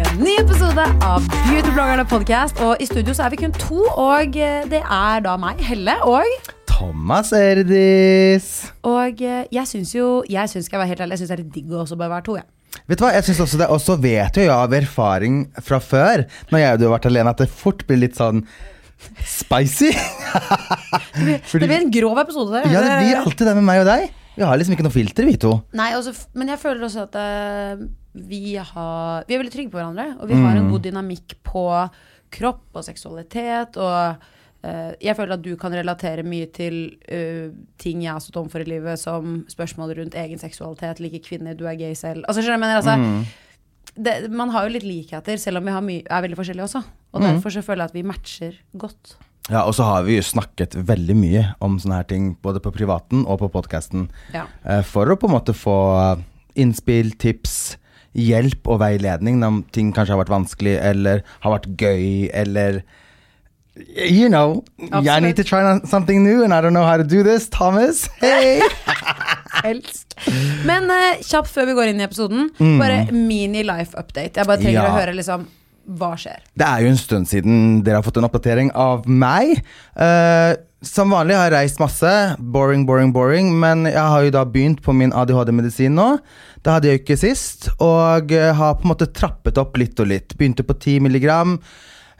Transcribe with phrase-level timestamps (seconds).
[0.00, 2.60] Til en ny episode av Beautybloggerne podcast.
[2.64, 5.96] Og i studio så er vi kun to, og eh, det er da meg, Helle,
[6.08, 6.24] og
[6.70, 8.46] Thomas Erdis.
[8.86, 11.36] Og eh, jeg syns jo, jeg syns, skal jeg være helt ærlig, jeg syns det
[11.36, 12.48] er litt digg å også bare være to, jeg.
[12.88, 15.80] Vet du hva, jeg synes også det, og så vet jo jeg av erfaring fra
[15.84, 18.44] før, når jeg og du har vært alene, at det fort blir litt sånn
[19.26, 19.90] spicy.
[21.50, 22.70] Fordi- Det blir en grov episode der.
[22.72, 24.08] ja, det blir alltid det med meg og deg.
[24.38, 25.56] Vi har liksom ikke noe filter, vi to.
[25.76, 29.78] Nei, også, men jeg føler også at eh, vi, har, vi er veldig trygge på
[29.78, 31.64] hverandre, og vi har en god dynamikk på
[32.34, 33.78] kropp og seksualitet.
[33.78, 34.24] Og
[34.66, 38.64] uh, jeg føler at du kan relatere mye til uh, ting jeg har stått overfor
[38.64, 42.26] i livet, som spørsmål rundt egen seksualitet, like kvinner, du er gay selv.
[42.26, 42.82] Altså, skjønner jeg mener?
[42.82, 46.84] Altså, det, man har jo litt likheter, selv om vi har er veldig forskjellige også.
[47.10, 49.16] Og derfor så føler jeg at vi matcher godt.
[49.50, 53.24] Ja, og så har vi snakket veldig mye om sånne her ting, både på privaten
[53.26, 54.44] og på podcasten, Ja.
[54.66, 55.78] uh, for å på en måte få
[56.58, 57.78] innspill, tips,
[58.18, 62.82] hjelp og veiledning når ting kanskje har vært vanskelig, eller har vært gøy, eller
[63.96, 67.22] You know, I need to try something new, and I don't know how to do
[67.22, 67.48] this.
[67.48, 68.60] Thomas, hey!
[69.64, 70.16] Helst.
[70.66, 72.50] Men uh, kjapt før vi går inn i episoden,
[72.80, 74.36] bare mini life update.
[74.40, 74.90] Jeg bare trenger Ja.
[74.90, 75.46] å høre liksom
[76.00, 76.42] hva skjer.
[76.60, 79.62] Det er jo en stund siden dere har fått en oppdatering av meg.
[79.96, 82.10] Eh, som vanlig har jeg reist masse.
[82.40, 83.50] Boring, boring, boring.
[83.60, 86.06] Men jeg har jo da begynt på min ADHD-medisin nå.
[86.64, 87.68] Det hadde jeg jo ikke sist.
[87.84, 90.36] Og eh, har på en måte trappet opp litt og litt.
[90.40, 91.58] Begynte på 10 milligram.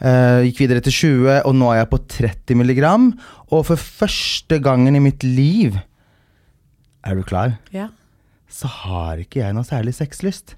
[0.00, 3.08] eh, gikk videre til 20, og nå er jeg på 30 milligram.
[3.48, 5.80] Og for første gangen i mitt liv
[7.04, 7.56] Er du klar?
[7.72, 7.88] Ja.
[8.50, 10.56] Så har ikke jeg noe særlig sexlyst.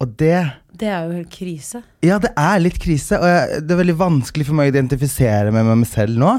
[0.00, 0.40] Og det
[0.74, 1.82] Det er jo helt krise.
[2.02, 5.52] ja, det er litt krise, og jeg, det er veldig vanskelig for meg å identifisere
[5.54, 6.32] meg med meg selv nå.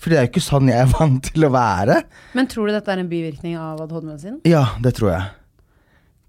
[0.00, 1.96] For det er jo ikke sånn jeg er vant til å være.
[2.38, 4.38] Men tror du dette er en bivirkning av ADHD-medisin?
[4.48, 5.26] Ja, det tror jeg.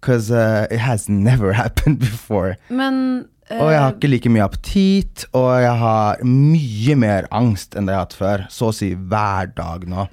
[0.01, 2.55] Because uh, it has never happened before.
[2.73, 7.77] Men eh, Og jeg har ikke like mye appetit, og jeg har mye mer angst
[7.77, 8.45] enn det jeg har hatt før.
[8.49, 10.07] Så å si hver dag nå.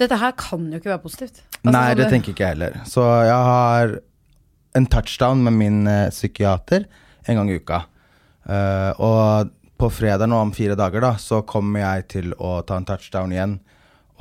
[0.00, 1.44] dette her kan jo ikke være positivt.
[1.60, 2.80] Altså, Nei, sånn det tenker ikke jeg heller.
[2.88, 3.94] Så jeg har
[4.76, 6.86] en touchdown med min eh, psykiater
[7.26, 7.84] en gang i uka.
[8.46, 12.78] Uh, og på fredag nå om fire dager da, så kommer jeg til å ta
[12.78, 13.56] en touchdown igjen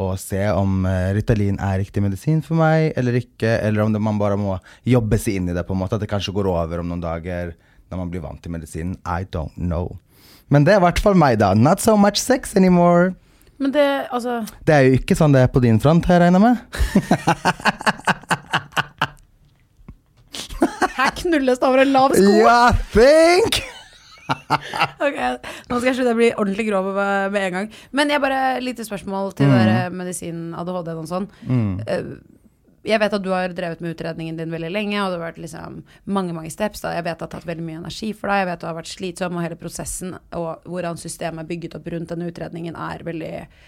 [0.01, 4.01] og se om uh, Ritalin er riktig medisin for meg eller ikke, eller om det,
[4.01, 4.57] man bare må
[4.87, 7.03] jobbe seg inn i det på en måte, at det kanskje går over om noen
[7.03, 7.53] dager
[7.91, 8.97] når man blir vant til medisinen.
[9.05, 9.93] I don't know.
[10.49, 11.53] Men det er i hvert fall meg da.
[11.53, 13.13] Not so much sex anymore.
[13.61, 16.25] Men det, altså Det er jo ikke sånn det er på din front, har jeg
[16.25, 16.55] regna med.
[20.97, 22.35] Her knulles det over en lav sko!
[22.41, 22.59] Ja,
[22.93, 23.63] think!
[24.25, 25.17] Ok,
[25.69, 27.67] Nå skal jeg slutte å bli ordentlig grov med en gang.
[27.95, 29.53] Men jeg bare lite spørsmål til mm.
[29.53, 31.27] dere medisin, ADHD og sånn.
[31.45, 31.75] Mm.
[32.85, 35.41] Jeg vet at du har drevet med utredningen din veldig lenge, og det har vært
[35.41, 36.83] liksom mange mange steps.
[36.83, 36.93] Da.
[36.97, 38.91] Jeg vet det har tatt veldig mye energi for deg, jeg vet du har vært
[38.91, 43.31] slitsom, og hele prosessen og hvordan systemet er bygget opp rundt denne utredningen, er veldig
[43.39, 43.63] eh,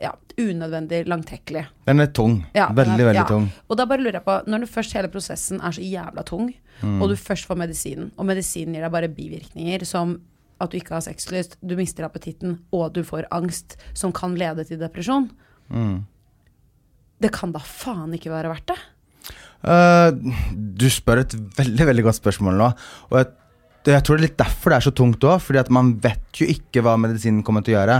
[0.00, 1.64] ja, unødvendig langtekkelig.
[1.88, 2.44] Den er tung.
[2.54, 3.24] Ja, veldig, er- veldig ja.
[3.28, 3.48] tung.
[3.68, 6.52] Og da bare lurer jeg på, når du først hele prosessen er så jævla tung,
[6.82, 7.02] Mm.
[7.02, 10.16] og du først får medisinen, og medisinen gir deg bare bivirkninger som
[10.60, 14.64] at du ikke har sexlyst, du mister appetitten, og du får angst som kan lede
[14.66, 15.28] til depresjon.
[15.70, 16.04] Mm.
[17.22, 18.78] Det kan da faen ikke være verdt det?
[19.62, 20.10] Uh,
[20.74, 22.70] du spør et veldig veldig godt spørsmål nå.
[23.12, 23.26] Og jeg,
[23.90, 26.38] jeg tror det er litt derfor det er så tungt òg, fordi at man vet
[26.38, 27.96] jo ikke hva medisinen kommer til å gjøre.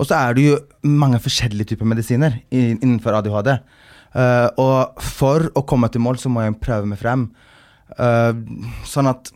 [0.00, 0.56] Og så er det jo
[0.88, 3.58] mange forskjellige typer medisiner innenfor ADHD.
[4.16, 7.28] Uh, og for å komme til mål, så må jeg prøve meg frem.
[7.98, 8.32] Uh,
[8.88, 9.32] sånn at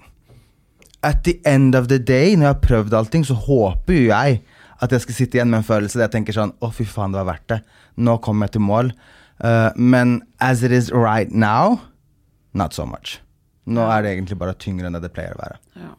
[1.02, 4.38] at the end of the day, når jeg har prøvd allting, så håper jo jeg
[4.82, 7.14] at jeg skal sitte igjen med en følelse der jeg tenker sånn Å, fy faen,
[7.14, 7.58] det var verdt det.
[7.98, 8.92] Nå kommer jeg til mål.
[9.42, 11.80] Uh, men as it is right now,
[12.54, 13.18] not so much.
[13.66, 15.56] Nå er det egentlig bare tyngre enn det det pleier å være.
[15.76, 15.90] Ja.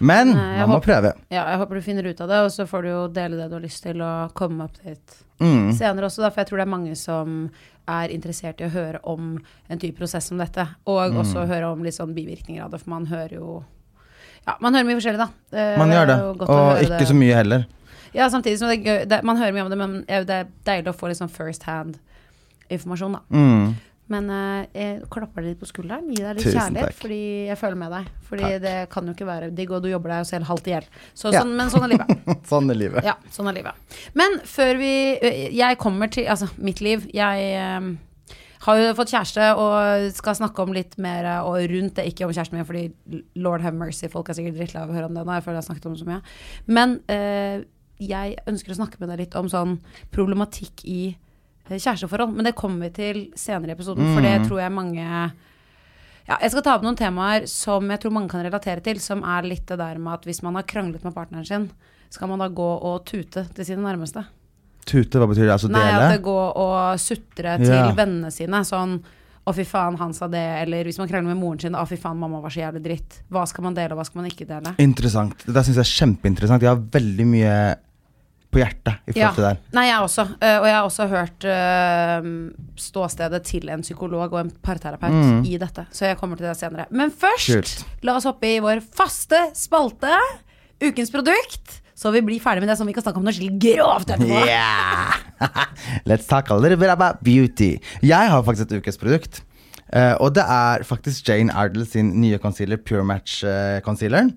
[0.00, 1.12] Men Nei, man må håper- prøve.
[1.30, 3.48] Ja, jeg håper du finner ut av det, og så får du jo dele det
[3.50, 5.72] du har lyst til, og komme med update Mm.
[5.72, 7.50] senere også, da, for jeg tror det er mange som
[7.88, 9.38] er interessert i å høre om
[9.68, 11.18] en type prosess som dette, og Mm.
[11.20, 13.64] også høre om litt sånn bivirkninger av det, for man hører jo
[14.46, 15.28] Ja, man hører mye forskjellig, da.
[15.50, 16.38] Det, Man gjør det, og
[16.80, 17.08] ikke det.
[17.08, 17.66] så mye heller.
[18.14, 20.46] Ja, samtidig som det er gøy det, Man hører mye om det, men det er
[20.64, 21.98] deilig å få litt sånn first hand
[22.70, 23.18] informasjon, da.
[23.30, 23.74] Mm.
[24.10, 26.98] Men eh, jeg klapper deg litt på skulderen, gi deg litt Tusen kjærlighet, takk.
[27.04, 28.08] fordi jeg føler med deg.
[28.26, 28.60] Fordi Takk.
[28.64, 30.88] det kan jo ikke være digg, og du jobber deg jo selv halvt i hjel.
[31.14, 31.42] Så, Ja.
[31.44, 32.10] sånn, men sånn er livet.
[32.50, 33.04] Sånn er livet.
[33.06, 33.96] Ja, sånn er livet.
[34.18, 34.92] Men før vi
[35.54, 37.06] Jeg kommer til Altså, mitt liv.
[37.14, 37.90] Jeg eh,
[38.66, 42.26] har jo fått kjæreste og skal snakke om litt mer eh, og rundt det, ikke
[42.26, 45.14] om kjæresten min, fordi lord have mercy, folk er sikkert drittlei av å høre om
[45.16, 45.32] det nå.
[45.38, 46.20] Jeg føler jeg har snakket om det så mye.
[46.66, 47.62] Men eh,
[48.00, 49.78] jeg ønsker å snakke med deg litt om sånn
[50.12, 51.26] problematikk i eh,
[51.78, 52.34] kjæresteforhold.
[52.34, 55.04] Men det kommer vi til senere i episoden, for det tror jeg mange
[56.30, 59.22] ja, jeg skal ta opp noen temaer som jeg tror mange kan relatere til, som
[59.26, 61.70] er litt det der med at hvis man har kranglet med partneren sin,
[62.10, 64.22] skal man da gå og tute til sine nærmeste?
[64.86, 65.54] Tute, hva betyr det?
[65.54, 67.90] Altså Nei, at det går og sutre til Ja.
[67.94, 69.00] vennene sine, sånn
[69.46, 71.96] å, fy faen, han sa det, eller hvis man krangler med moren sin, å, fy
[71.98, 73.20] faen, mamma var så jævlig dritt.
[73.32, 74.74] Hva skal man dele, og hva skal man ikke dele?
[74.78, 75.42] Interessant.
[75.46, 76.62] Det syns jeg er kjempeinteressant.
[76.62, 77.54] Jeg har veldig mye
[78.50, 79.30] på hjertet i forhold Ja.
[79.34, 79.58] til det der.
[79.78, 80.24] Nei, jeg også.
[80.42, 82.30] Eh, og jeg har også hørt eh,
[82.76, 85.44] ståstedet til en psykolog og en parterapeut Mm.
[85.46, 85.86] i dette.
[85.92, 86.86] Så jeg kommer til det senere.
[86.90, 87.84] Men først, Kult.
[88.02, 90.10] la oss hoppe i vår faste spalte,
[90.82, 91.80] ukens produkt.
[91.94, 94.46] Så vi blir ferdig med det, så vi kan snakke om noe skikkelig grovt etterpå.
[94.46, 95.12] Yeah!
[96.08, 97.76] Let's talk a little bit about beauty.
[98.02, 99.42] Jeg har faktisk et ukes produkt.
[99.92, 104.32] eh, og det er faktisk Jane Ardle sin nye concealer, Pure Match eh, Concealeren.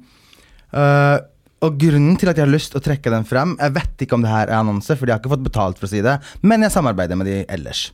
[0.74, 1.20] Eh,
[1.64, 4.18] og grunnen til at jeg har lyst til å trekke den frem Jeg vet ikke
[4.18, 6.18] om det her er annonse, for de har ikke fått betalt for å si det,
[6.44, 7.88] men jeg samarbeider med de ellers.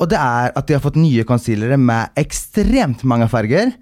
[0.00, 3.74] Og det er at de har fått nye concealere med ekstremt mange farger.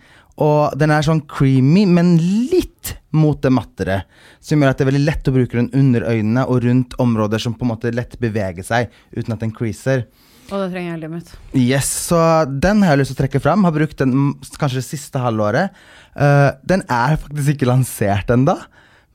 [0.42, 2.16] Og den er sånn creamy, men
[2.50, 4.00] litt mot det mattere.
[4.42, 7.42] Som gjør at det er veldig lett å bruke den under øynene og rundt områder
[7.42, 10.08] som på en måte lett beveger seg uten at den creaser.
[10.48, 11.32] Og det trenger jeg i livet.
[11.60, 13.66] Yes, så den har jeg lyst til å trekke fram.
[13.68, 14.14] Har brukt den
[14.58, 15.76] kanskje det siste halvåret.
[16.16, 18.56] Uh, den er faktisk ikke lansert ennå,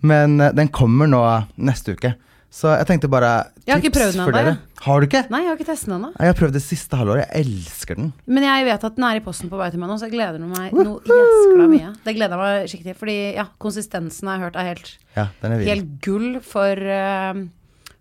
[0.03, 1.23] men eh, den kommer nå
[1.57, 2.13] neste uke.
[2.53, 4.51] Så jeg tenkte bare tips Jeg har ikke prøvd den for dere.
[4.51, 4.81] jeg.
[4.83, 5.21] Har du ikke?
[5.33, 6.09] Nei, jeg har ikke testet den ennå.
[6.19, 7.23] Jeg har prøvd det siste halvåret.
[7.31, 8.11] Jeg elsker den.
[8.29, 10.13] Men jeg vet at den er i posten på vei til meg nå, så jeg
[10.13, 11.93] gleder meg noe jæskla mye.
[12.05, 15.25] Det gleder jeg meg skikkelig til, fordi ja, konsistensen har jeg hørt er helt, Ja,
[15.41, 17.41] den er helt gull for, uh,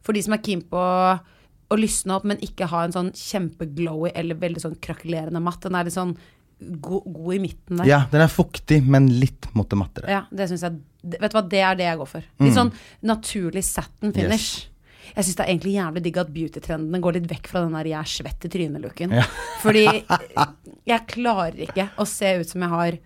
[0.04, 4.12] for de som er keen på å, lysne opp, men ikke ha en sånn kjempeglowy
[4.12, 5.62] eller veldig sånn krakulerende matt.
[5.64, 6.12] Den er litt sånn
[6.84, 7.88] go god i midten der.
[7.88, 10.12] Ja, den er fuktig, men litt mot det mattere.
[10.12, 12.26] Ja, det synes jeg det- Vet du hva, det er det jeg går for.
[12.42, 12.70] Litt sånn
[13.10, 14.28] naturlig satin finish.
[14.30, 14.68] Mm.
[14.68, 14.68] Yes.
[15.12, 17.88] Jeg syns det er egentlig jævlig digg at beauty-trendene går litt vekk fra den der
[17.90, 19.12] 'jeg er svett i trynet'-looken.
[19.12, 19.24] Ja.
[19.60, 19.84] Fordi
[20.92, 22.98] jeg klarer ikke å se ut som jeg har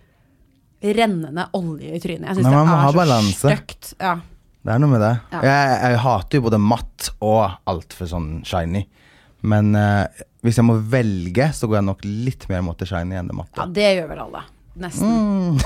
[0.81, 2.29] rennende olje i trynet.
[2.29, 3.93] Jeg syns det er så stygt.
[3.99, 4.15] Ja.
[4.63, 5.13] Det er noe med det.
[5.31, 5.41] Ja.
[5.41, 8.85] Jeg, jeg hater jo både matt og altfor sånn shiny.
[9.47, 10.05] Men uh,
[10.43, 13.37] hvis jeg må velge, så går jeg nok litt mer mot det shiny enn det
[13.37, 14.43] ja, det gjør vel alle.
[14.77, 15.07] Nesten.
[15.07, 15.57] Mm.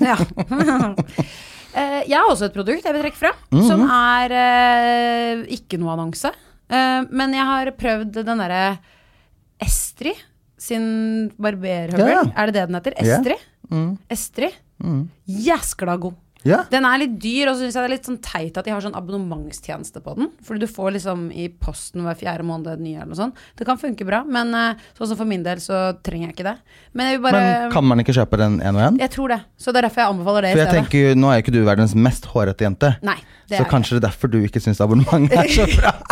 [0.00, 0.16] Ja.
[1.74, 3.66] Eh, jeg har også et produkt jeg vil trekke fra Mm.
[3.68, 6.32] som er eh, ikke noe annonse.
[6.70, 8.78] Eh, men jeg har prøvd den derre
[9.60, 10.14] Estri
[10.60, 12.10] sin barberhøvel.
[12.14, 12.22] Ja.
[12.36, 12.94] Er det det den heter?
[13.00, 13.36] Estri?
[13.70, 13.98] Mm.
[14.10, 14.50] Estri?
[14.82, 15.08] Mm.
[15.28, 16.14] Jæskla god.
[16.46, 16.62] Ja.
[16.72, 18.72] Den er litt dyr, og så syns jeg det er litt sånn teit at de
[18.72, 20.30] har sånn abonnementstjeneste på den.
[20.46, 23.42] Fordi du får liksom i posten hver fjerde måned en ny eller noe sånt.
[23.58, 26.48] Det kan funke bra, men eh, sånn som for min del så trenger jeg ikke
[26.48, 26.56] det.
[26.96, 29.00] Men jeg bare Men kan man ikke kjøpe den én og én?
[29.02, 29.40] Jeg tror det.
[29.60, 30.80] Så det er derfor jeg anbefaler det For i stedet.
[30.84, 32.94] tenker Nå er jo ikke du verdens mest hårete jente.
[33.06, 33.18] Nei,
[33.58, 35.92] Så kanskje det er derfor du ikke syns abonnement er så bra.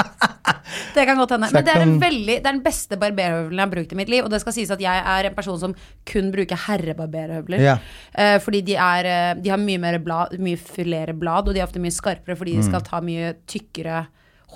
[0.94, 1.48] Det kan godt hende.
[1.52, 4.08] Men det er, en veldig, det er den beste barberhøvelen jeg har brukt i mitt
[4.10, 4.24] liv.
[4.24, 5.74] Og det skal sies at jeg er en person som
[6.08, 7.62] kun bruker herrebarberhøvler.
[7.62, 7.76] Ja.
[8.18, 11.60] Uh, fordi de, er, eh, de har mye mer blad, mye flere blad, og de
[11.62, 12.60] er ofte mye skarpere fordi Mm.
[12.62, 14.06] de skal ta mye tykkere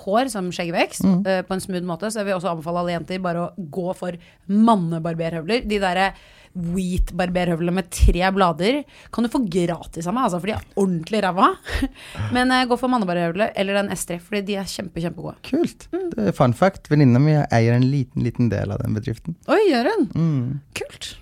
[0.03, 1.19] hår, som skjeggvekst, Mm.
[1.25, 2.11] uh, på en smooth måte.
[2.11, 4.11] Så jeg vil også anbefale alle jenter bare å gå for
[4.49, 5.67] mannebarberhøvler.
[5.67, 6.11] De derre
[6.53, 8.83] wheat-barberhøvlene med tre blader
[9.13, 11.49] kan du få gratis av meg, altså, for de er ordentlig ræva.
[12.35, 15.35] Men uh, gå for mannebarberhøvle eller en S3, fordi de er kjempe, kjempegode.
[15.49, 15.87] Kult.
[15.91, 16.89] Det er fun fact.
[16.93, 19.37] Venninna mi eier en liten liten del av den bedriften.
[19.51, 20.09] Oi, gjør hun?
[20.13, 20.49] Mm.
[20.77, 21.13] Kult.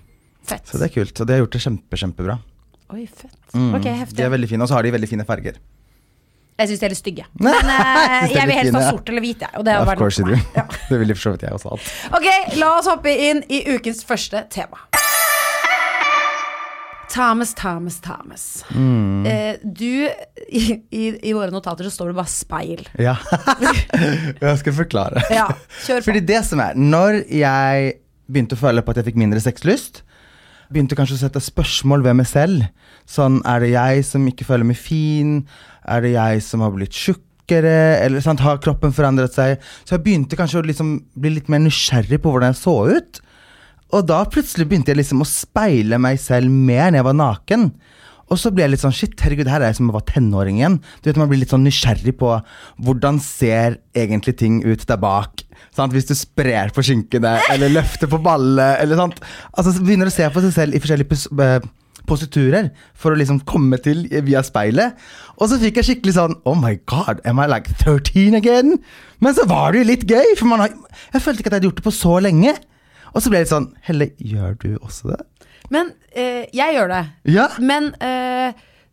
[0.46, 0.66] Fett.
[0.68, 1.14] Så det er kult.
[1.16, 2.38] Og de har gjort det kjempe, kjempebra.
[2.92, 3.38] Oi, fett.
[3.54, 3.70] Mm.
[3.78, 5.60] Ok, De er veldig fine, og så har de veldig fine farger.
[6.60, 7.24] Jeg syns de er litt stygge.
[7.46, 9.64] Men uh, jeg vil helst ha sort eller hvit, jeg.
[9.80, 10.38] Of course you do.
[10.58, 10.66] Ja.
[10.90, 11.92] Det ville for så vidt jeg også hatt.
[12.18, 12.28] Ok,
[12.60, 14.84] la oss hoppe inn i ukens første tema.
[17.12, 18.44] Thomas, Thomas, Thomas.
[18.72, 19.26] Mm.
[19.26, 20.08] Eh, du,
[20.48, 22.86] i, i, i våre notater så står det bare speil.
[22.96, 23.18] Ja.
[24.40, 25.24] jeg skal forklare.
[25.32, 25.50] Ja,
[25.84, 26.06] kjør på.
[26.08, 27.98] Fordi det som er Når jeg
[28.32, 30.00] begynte å føle på at jeg fikk mindre sexlyst,
[30.72, 32.64] begynte kanskje å sette spørsmål ved meg selv.
[33.08, 35.42] Sånn, er det jeg som ikke føler meg fin?
[35.84, 37.98] Er det jeg som har blitt tjukkere?
[38.00, 39.60] Eller sant, har kroppen forandret seg?
[39.84, 43.22] Så jeg begynte kanskje å liksom bli litt mer nysgjerrig på hvordan jeg så ut.
[43.92, 47.66] Og da plutselig begynte jeg liksom å speile meg selv mer når jeg var naken.
[48.32, 50.60] Og så ble jeg litt sånn shit, herregud, her er jeg som jeg var tenåring
[50.60, 50.78] igjen.
[51.02, 52.30] Du vet, Man blir litt sånn nysgjerrig på
[52.80, 55.44] hvordan ser egentlig ting ut der bak.
[55.76, 55.92] Sant?
[55.92, 59.20] Hvis du sprer på skinkene, eller løfter på ballet, eller sånt.
[59.52, 61.70] Altså, så begynner å se på seg selv i forskjellige pos eh,
[62.08, 64.96] positurer for å liksom komme til via speilet.
[65.38, 68.74] Og så fikk jeg skikkelig sånn Oh my god, am I like 13 again?
[69.22, 70.72] Men så var det jo litt gøy, for har,
[71.12, 72.56] jeg følte ikke at jeg hadde gjort det på så lenge.
[73.12, 75.20] Og så ble jeg litt sånn Helle, gjør du også det?
[75.72, 77.02] Men eh, jeg gjør det.
[77.32, 77.46] Ja.
[77.60, 78.52] Men eh,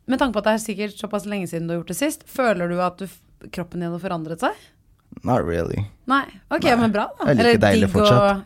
[0.09, 2.23] med tanke på at det er sikkert såpass lenge siden du har gjort det sist,
[2.29, 3.07] føler du at du,
[3.53, 4.55] kroppen din har forandret seg?
[5.25, 5.83] Not really.
[6.09, 6.23] Nei.
[6.53, 7.31] Ok, men bra, da.
[7.31, 8.21] Jeg er like deilig fortsatt.
[8.37, 8.45] og-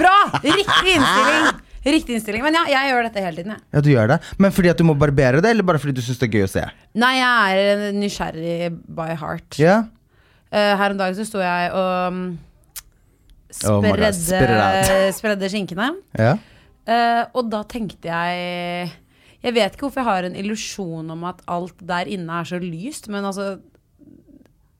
[0.00, 0.14] Bra!
[0.42, 1.60] Riktig innstilling.
[1.82, 2.42] Riktig innstilling.
[2.42, 3.62] Men ja, jeg gjør dette hele tiden, jeg.
[3.74, 4.18] Ja, du gjør det.
[4.42, 6.46] Men fordi at du må barbere det, eller bare fordi du syns det er gøy
[6.46, 6.64] å se?
[6.98, 8.56] Nei, jeg er nysgjerrig
[8.98, 9.58] by heart.
[9.62, 9.76] Ja?
[10.52, 12.18] Uh, her om dagen så sto jeg og
[13.68, 15.92] Oh spredde, spredde skinkene.
[16.18, 16.36] Ja?
[16.82, 18.88] Uh, og da tenkte jeg
[19.44, 22.58] Jeg vet ikke hvorfor jeg har en illusjon om at alt der inne er så
[22.62, 23.56] lyst, men altså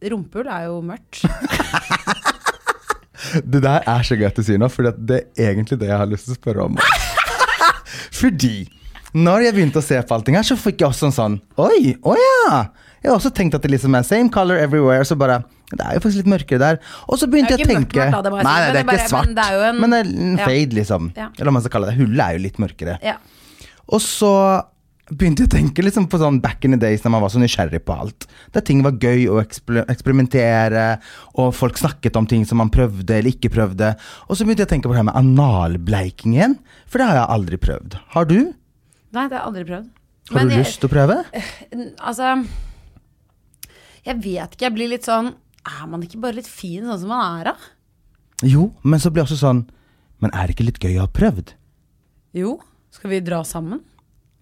[0.03, 1.23] Rumpehull er jo mørkt.
[3.33, 5.97] Det der er så gøy at du sier nå, for det er egentlig det jeg
[5.97, 6.79] har lyst til å spørre om.
[8.21, 8.67] fordi
[9.15, 11.95] når jeg begynte å se på allting her, så fikk jeg også en sånn Oi,
[12.03, 12.59] å ja!
[13.03, 15.05] Jeg har også tenkt at det liksom er same color everywhere.
[15.05, 15.41] Så bare
[15.73, 16.79] Det er jo faktisk litt mørkere der.
[17.09, 19.25] Og så begynte jeg å tenke mørkt, da, det Nei, nei, det er ikke svart.
[19.27, 21.13] men det er jo en- Men det er en fade, liksom.
[21.17, 21.29] Ja.
[21.39, 21.97] Eller hva man skal kalle det.
[21.97, 22.99] Hullet er jo litt mørkere.
[23.03, 23.17] Ja.
[23.89, 24.33] Og så
[25.13, 27.41] begynte jeg å tenke liksom på sånn back in the days da man var så
[27.41, 28.27] nysgjerrig på alt.
[28.53, 30.99] Der ting var gøy å eksper eksperimentere,
[31.35, 33.97] og folk snakket om ting som man prøvde eller ikke prøvde.
[34.29, 37.17] Og så begynte jeg å tenke på det her med analbleiking igjen, for det har
[37.27, 37.99] jeg aldri prøvd.
[38.15, 38.53] Har du?
[39.13, 39.89] Nei, det har jeg aldri prøvd.
[40.31, 41.25] Har Men du jeg- lyst til å prøve?
[42.09, 42.47] Altså
[44.07, 44.67] Jeg vet ikke.
[44.67, 45.29] Jeg blir litt sånn
[45.63, 47.55] Er man ikke bare litt fin sånn som man er, da?
[48.51, 49.61] Jo, men så blir jeg også sånn
[50.25, 51.53] Men er det ikke litt gøy å ha prøvd?
[52.35, 52.57] Jo.
[52.91, 53.79] Skal vi dra sammen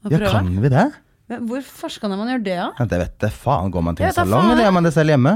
[0.01, 0.31] og Ja, prøve?
[0.33, 0.87] kan vi det?
[1.51, 2.69] Hvor farskan man gjør det, da?
[2.81, 3.69] Ja, det vet jeg faen.
[3.71, 5.35] Går man til en salong, eller gjør man det selv hjemme?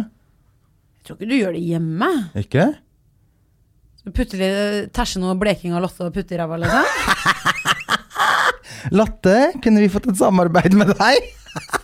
[0.97, 2.09] Jeg tror ikke du gjør det hjemme.
[2.41, 2.65] Ikke?
[4.09, 4.49] Putter de
[4.97, 6.89] Tæsje noe bleking av Lotte og putte i ræva, liksom?
[8.99, 11.31] Latte, kunne vi fått et samarbeid med deg?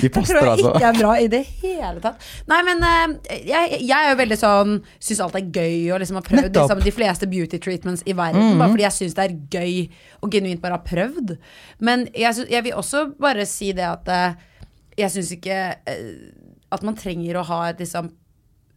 [0.00, 0.72] Vi Det tror poster, jeg altså.
[0.72, 2.26] ikke er bra i det hele tatt.
[2.50, 6.20] Nei, men eh, jeg, jeg er jo veldig sånn Syns alt er gøy og liksom
[6.20, 8.56] har prøvd liksom, de fleste beauty treatments i verden.
[8.60, 9.80] Bare fordi jeg syns det er gøy
[10.22, 11.36] og genuint bare har prøvd.
[11.84, 14.44] Men jeg, jeg vil også bare si det at eh,
[15.04, 15.58] jeg syns ikke
[15.92, 16.06] eh,
[16.72, 18.10] at man trenger å ha et liksom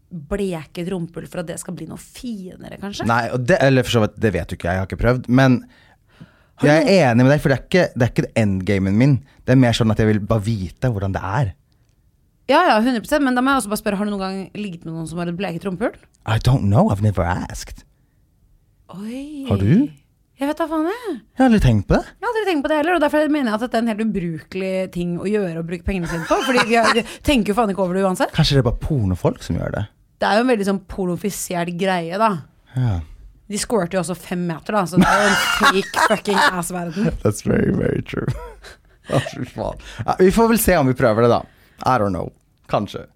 [0.10, 3.06] bleket rumpehull for at det skal bli noe finere, kanskje.
[3.10, 5.30] Nei, det, eller for så vidt, det vet du ikke, jeg har ikke prøvd.
[5.30, 5.60] Men
[6.68, 9.16] jeg er enig med deg, for det er ikke, det er ikke endgamen min.
[9.46, 11.54] Det er mer sånn at jeg vil bare vite hvordan det er.
[12.50, 14.86] Ja, ja, 100 Men da må jeg også bare spørre, har du noen gang ligget
[14.86, 15.96] med noen som har et bleket rumpehull?
[16.26, 17.86] I don't know, I've never asked.
[18.96, 19.46] Oi.
[19.48, 19.90] Har du?
[20.40, 21.14] Jeg vet da faen, jeg.
[21.14, 22.14] Jeg har aldri tenkt på det.
[22.16, 23.92] Jeg har aldri tenkt på det heller, og derfor mener jeg at dette er en
[23.92, 26.38] helt ubrukelig ting å gjøre og bruke pengene sine på.
[26.48, 28.32] Fordi vi, har, vi tenker jo faen ikke over det uansett.
[28.34, 29.84] Kanskje det er bare pornofolk som gjør det.
[30.20, 32.32] Det er jo en veldig sånn pornofisert greie, da.
[32.76, 32.94] Ja.
[33.50, 37.08] De squirter jo også fem meter, da, så det er jo en fake fucking ass-verden.
[37.24, 38.30] That's very, very true.
[39.10, 41.40] Ja, vi får vel se om vi prøver det, da.
[41.82, 42.28] I don't know.
[42.70, 43.08] Kanskje.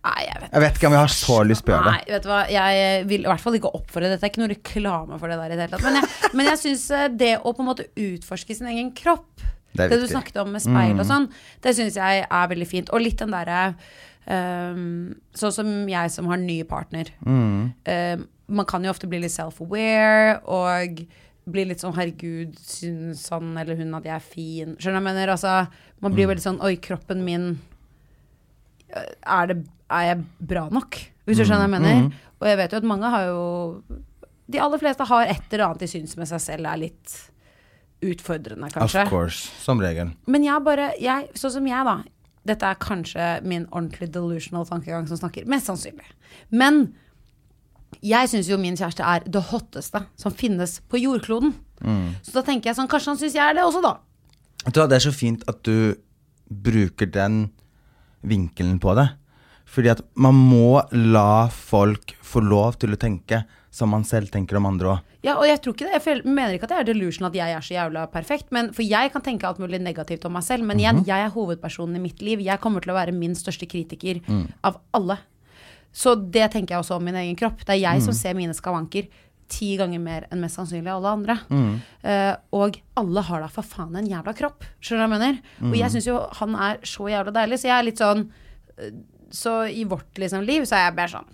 [0.00, 2.04] Nei, jeg vet Jeg vet ikke om jeg har så lyst på å gjøre Nei,
[2.08, 5.18] vet du hva, jeg vil i hvert fall ikke oppfordre Dette er ikke noe reklame
[5.20, 5.84] for det der i det hele tatt.
[5.84, 6.84] Men jeg, men jeg syns
[7.20, 9.44] det å på en måte utforske sin egen kropp,
[9.76, 11.28] Det det, du snakket om med speil og sånn,
[11.64, 12.92] det syns jeg er veldig fint.
[12.96, 13.60] Og litt den derre
[14.26, 17.12] um, Sånn som jeg som har ny partner.
[17.24, 21.02] Ehm, man kan jo ofte bli litt self-aware og
[21.50, 24.76] bli litt sånn 'herregud, syns han eller hun at jeg er fin'?
[24.76, 25.32] Skjønner du hva jeg mener?
[25.34, 25.54] Altså,
[26.04, 27.58] man blir veldig sånn 'oi, kroppen min
[28.90, 29.56] er, det,
[29.90, 30.98] er jeg bra nok?
[31.26, 32.22] Hvis du skjønner hva jeg mener?
[32.40, 33.42] Og jeg vet jo at mange har jo
[34.50, 37.12] De aller fleste har et eller annet de syns med seg selv er litt
[38.02, 39.04] utfordrende, kanskje.
[39.04, 39.50] Of course.
[39.62, 40.10] Som regel.
[40.26, 42.00] Men jeg bare jeg, Sånn som jeg, da.
[42.48, 45.46] Dette er kanskje min ordentlig delusional tankegang som snakker.
[45.46, 46.08] Mest sannsynlig.
[46.48, 46.94] Men
[48.02, 51.54] jeg syns jo min kjæreste er det hotteste som finnes på jordkloden.
[52.22, 53.94] Så da tenker jeg sånn, kanskje han syns jeg er det også, da.
[54.68, 55.96] Hva, Det er så fint at du
[56.50, 57.50] bruker den
[58.22, 59.08] vinkelen på det.
[59.70, 64.58] Fordi at man må la folk få lov til å tenke som man selv tenker
[64.58, 64.98] om andre òg.
[65.22, 67.34] Ja, og jeg tror ikke det, jeg føler- mener ikke at jeg er delusion at
[67.34, 68.50] jeg er så jævla perfekt.
[68.50, 70.64] Men, for jeg kan tenke alt mulig negativt om meg selv.
[70.64, 72.40] Men igjen, jeg er hovedpersonen i mitt liv.
[72.40, 74.20] Jeg kommer til å være min største kritiker
[74.64, 75.18] av alle.
[75.92, 77.64] Så det tenker jeg også om min egen kropp.
[77.66, 79.08] Det er jeg som ser mine skavanker.
[79.50, 81.34] ti ganger mer enn mest sannsynlig alle andre.
[81.50, 81.80] Mm.
[82.06, 84.62] Uh, og alle har da for faen en jævla kropp.
[84.78, 85.40] Skjønner du hva jeg mener?
[85.58, 85.74] Og Mm.
[85.80, 88.30] jeg syns jo han er så jævla deilig, så jeg er litt sånn
[88.78, 88.92] eh,
[89.32, 91.26] Så i vårt liksom, liv så er jeg bare sånn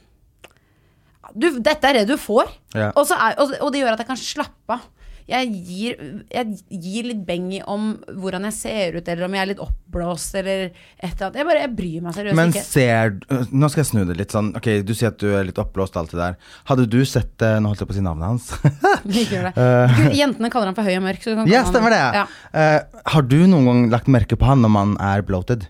[1.34, 2.48] du, Dette er det du får.
[2.74, 2.90] Ja.
[2.96, 4.84] Og, så er, og, og det gjør at jeg kan slappe av.
[5.26, 5.96] Jeg gir,
[6.30, 9.62] jeg gir litt beng i om hvordan jeg ser ut, eller om jeg er litt
[9.64, 11.38] oppblåst, eller et eller annet.
[11.40, 12.62] Jeg bare jeg bryr meg seriøst Men ikke.
[12.62, 14.52] ser øh, Nå skal jeg snu det litt sånn.
[14.60, 16.36] Ok, Du sier at du er litt oppblåst og alt det der.
[16.70, 18.52] Hadde du sett det Nå holdt jeg på å si navnet hans.
[19.10, 19.66] Ikke gjør det.
[19.98, 21.24] Gud, Jentene kaller han for høy og mørk.
[21.26, 22.02] Så du kan ja, stemmer det.
[22.20, 22.24] Ja.
[22.54, 25.66] Uh, har du noen gang lagt merke på han når man er bloated?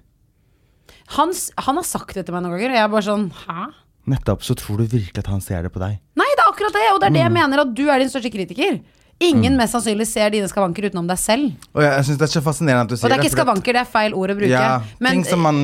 [1.17, 1.33] Han,
[1.65, 3.67] han har sagt det til meg noen ganger, og jeg er bare sånn Hæ?
[4.11, 4.45] Nettopp.
[4.47, 5.97] Så tror du virkelig at han ser det på deg?
[6.19, 7.27] Nei, det er akkurat det, og det er det Mm.
[7.27, 8.77] jeg mener, at du er din største kritiker.
[9.25, 11.53] Ingen mest sannsynlig ser dine skavanker utenom deg selv.
[11.73, 13.25] Og jeg, jeg synes det er så fascinerende at du sier det Og det er
[13.25, 14.51] ikke skavanker, det er feil ord å bruke.
[14.51, 14.75] Ja,
[15.09, 15.61] ting som man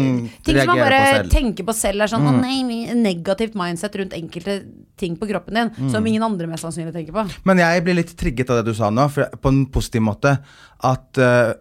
[0.47, 1.19] ting som man bare på.
[1.27, 1.33] Mm.
[1.35, 2.39] tenker på selv, er sånn mm.
[2.41, 4.57] nei, negativt mindset rundt enkelte
[5.01, 5.91] ting på kroppen din Mm.
[5.93, 7.25] som ingen andre mest sannsynlig tenker på.
[7.49, 10.37] Men jeg blir litt trigget av det du sa nå, på en positiv måte.
[10.83, 11.53] At uh,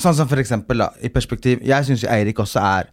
[0.00, 2.90] Sånn som for eksempel, da, i perspektiv Jeg syns Eirik også er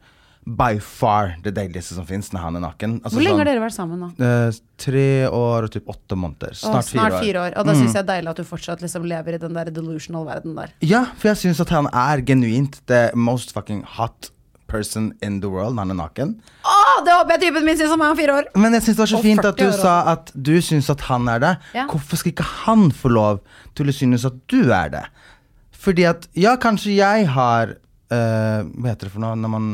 [0.48, 2.94] by far det deiligste som fins når han er naken.
[3.02, 4.08] Altså Hvor lenge sånn, har dere vært sammen nå?
[4.24, 6.54] eh, tre år og typ åtte måneder.
[6.56, 7.18] Å, Snart, fire, år.
[7.18, 7.26] Mm.
[7.26, 7.58] fire år.
[7.60, 9.72] Og da syns jeg det er deilig at du fortsatt liksom lever i den der
[9.76, 10.72] delusional verden der.
[10.88, 14.32] Ja, for jeg syns at han er genuint the most fucking hot
[14.68, 16.32] person in the world når han er naken.
[16.68, 16.76] Å,
[17.08, 18.50] det håper jeg typen min syns om meg om fire år!
[18.60, 21.04] Men jeg syns det var så Og fint at du sa at du syns at
[21.08, 21.54] han er det.
[21.76, 21.86] Ja.
[21.92, 23.44] Hvorfor skal ikke han få lov
[23.80, 25.04] til å synes at du er det?
[25.78, 27.76] Fordi at ja, kanskje jeg har
[28.14, 29.70] eh, Hva heter det for noe når man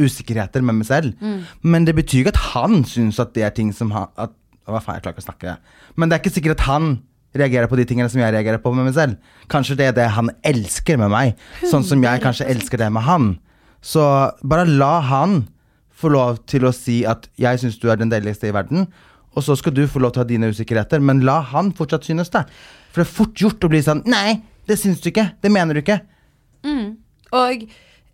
[0.00, 1.14] Usikkerheter med meg selv.
[1.20, 1.42] Mm.
[1.62, 4.80] Men det betyr ikke at han syns at det er ting som han at, Hva
[4.80, 5.56] faen, jeg klarer ikke å snakke.
[5.96, 6.94] Men det er ikke sikkert at han
[7.34, 9.16] reagerer på de tingene som jeg reagerer på med meg selv.
[9.50, 13.04] Kanskje det er det han elsker med meg, sånn som jeg kanskje elsker det med
[13.04, 13.32] han.
[13.84, 14.04] Så
[14.46, 15.42] bare la han
[15.94, 18.86] få lov til å si at 'jeg syns du er den deiligste i verden',
[19.36, 22.04] og så skal du få lov til å ha dine usikkerheter, men la han fortsatt
[22.04, 22.46] synes det.
[22.92, 25.74] For det er fort gjort å bli sånn 'nei, det syns du ikke', det mener
[25.74, 26.00] du ikke'.
[27.34, 27.64] Og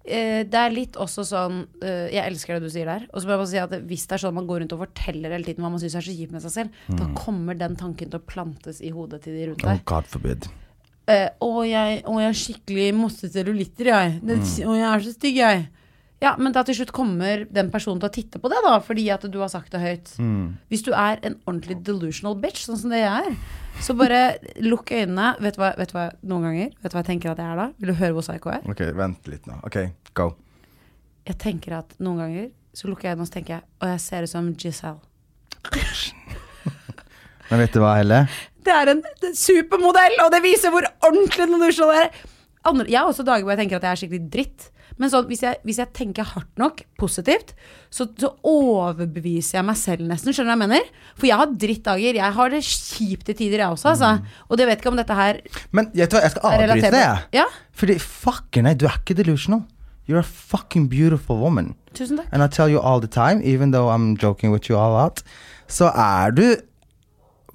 [0.05, 3.05] eh, det er litt også sånn eh, Jeg elsker det du sier der.
[3.13, 4.83] Og så må jeg bare si at hvis det er sånn man går rundt og
[4.87, 7.77] forteller hele tiden hva man syns er så kjipt med seg selv, da kommer den
[7.81, 9.85] tanken til å plantes i hodet til de rundt Oh, deg.
[9.91, 10.49] God forbid.
[11.11, 14.17] Eh, og, jeg, og jeg er skikkelig mossete cellulitter, jeg.
[14.23, 15.69] Det, Å, jeg er så stygg, jeg.
[16.21, 19.07] Ja, men da til slutt kommer den personen til å titte på det, da, fordi
[19.11, 20.11] at du har sagt det høyt.
[20.69, 23.39] Hvis du er en ordentlig delusional bitch, sånn som det jeg er,
[23.81, 24.21] så bare
[24.65, 25.33] lukk øynene.
[25.41, 27.53] Vet du hva, vet du hva noen ganger Vet du hva jeg tenker at jeg
[27.53, 27.67] er da?
[27.81, 28.71] Vil du høre hvor psycho jeg er?
[28.73, 29.59] Ok, vent litt nå.
[29.67, 29.79] Ok,
[30.19, 30.31] go.
[31.29, 34.03] Jeg tenker at noen ganger så lukker jeg øynene og så tenker jeg Og jeg
[34.05, 35.01] ser ut som Giselle.
[37.51, 38.21] Men vet du hva, Helle?
[38.63, 42.13] Det er en er supermodell, og det viser hvor ordentlig den jeg er.
[42.69, 44.69] Andre, jeg har også dager hvor jeg tenker at jeg er skikkelig dritt.
[45.01, 47.55] Men sånn, hvis, jeg, hvis jeg tenker hardt nok, positivt,
[47.89, 50.35] så, så overbeviser jeg meg selv nesten.
[50.37, 50.91] Skjønner du hva jeg mener?
[51.17, 52.19] For jeg har drittdager.
[52.21, 53.95] Jeg har det kjipt i tider, jeg også.
[53.95, 54.11] Altså.
[54.49, 55.41] Og det vet ikke om dette her
[55.77, 57.03] Men du hva, jeg skal avbryte det.
[57.05, 57.27] jeg.
[57.41, 57.47] Ja,
[57.81, 59.65] Fordi fucker nei, du er ikke delusional.
[60.11, 61.75] You're a fucking beautiful woman.
[61.95, 62.29] tusen takk.
[62.33, 65.23] And I tell you all the time, even though I'm joking with you all out,
[65.71, 66.45] så er du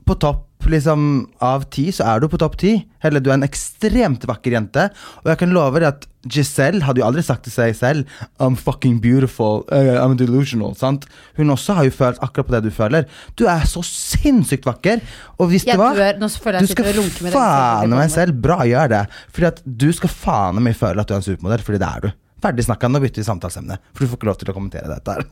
[0.07, 1.01] på topp liksom
[1.43, 2.73] av ti, så er du på topp ti.
[3.05, 4.87] Eller du er en ekstremt vakker jente.
[5.23, 8.07] Og jeg kan love deg at Giselle hadde jo aldri sagt til seg selv
[8.41, 10.73] I'm fucking beautiful, uh, I'm delusional.
[10.75, 11.05] sant?
[11.37, 13.05] Hun også har jo følt akkurat på det du føler.
[13.37, 15.03] Du er så sinnssykt vakker.
[15.37, 16.21] Og hvis Jeg det var dør.
[16.23, 16.91] Nå føler jeg Du skal
[17.27, 18.41] med faen meg selv.
[18.41, 19.03] Bra, gjør det.
[19.31, 22.07] Fordi at du skal faen meg føle at du er en supermodell, fordi det er
[22.07, 22.13] du.
[22.45, 23.77] Ferdig snakka, nå bytter vi samtalesemne.
[23.93, 25.29] For du får ikke lov til å kommentere dette her.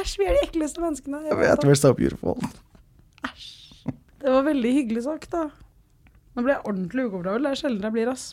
[0.00, 1.24] Æsj, vi er de ekleste menneskene.
[1.26, 2.38] Jeg vet, we're so beautiful.
[4.20, 5.48] Det var veldig hyggelig sagt, da.
[6.36, 7.46] Nå ble jeg ordentlig ukomfortabel.
[7.46, 8.26] Det er sjelden jeg blir, ass.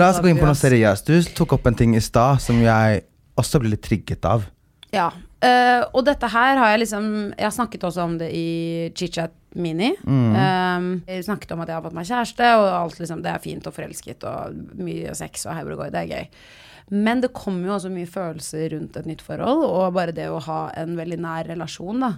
[0.00, 1.10] La oss gå inn på noe seriøst.
[1.10, 3.04] Du tok opp en ting i stad som jeg
[3.40, 4.48] også ble litt trigget av.
[4.94, 5.10] Ja.
[5.44, 9.34] Uh, og dette her har jeg liksom Jeg har snakket også om det i Chichat
[9.54, 9.90] Mini.
[10.06, 13.42] Um, jeg snakket om at jeg har fått meg kjæreste, og alt liksom, det er
[13.42, 15.92] fint og forelsket og mye sex og hauregård.
[15.94, 16.40] Det er gøy.
[16.94, 20.42] Men det kommer jo også mye følelser rundt et nytt forhold, og bare det å
[20.48, 22.10] ha en veldig nær relasjon, da.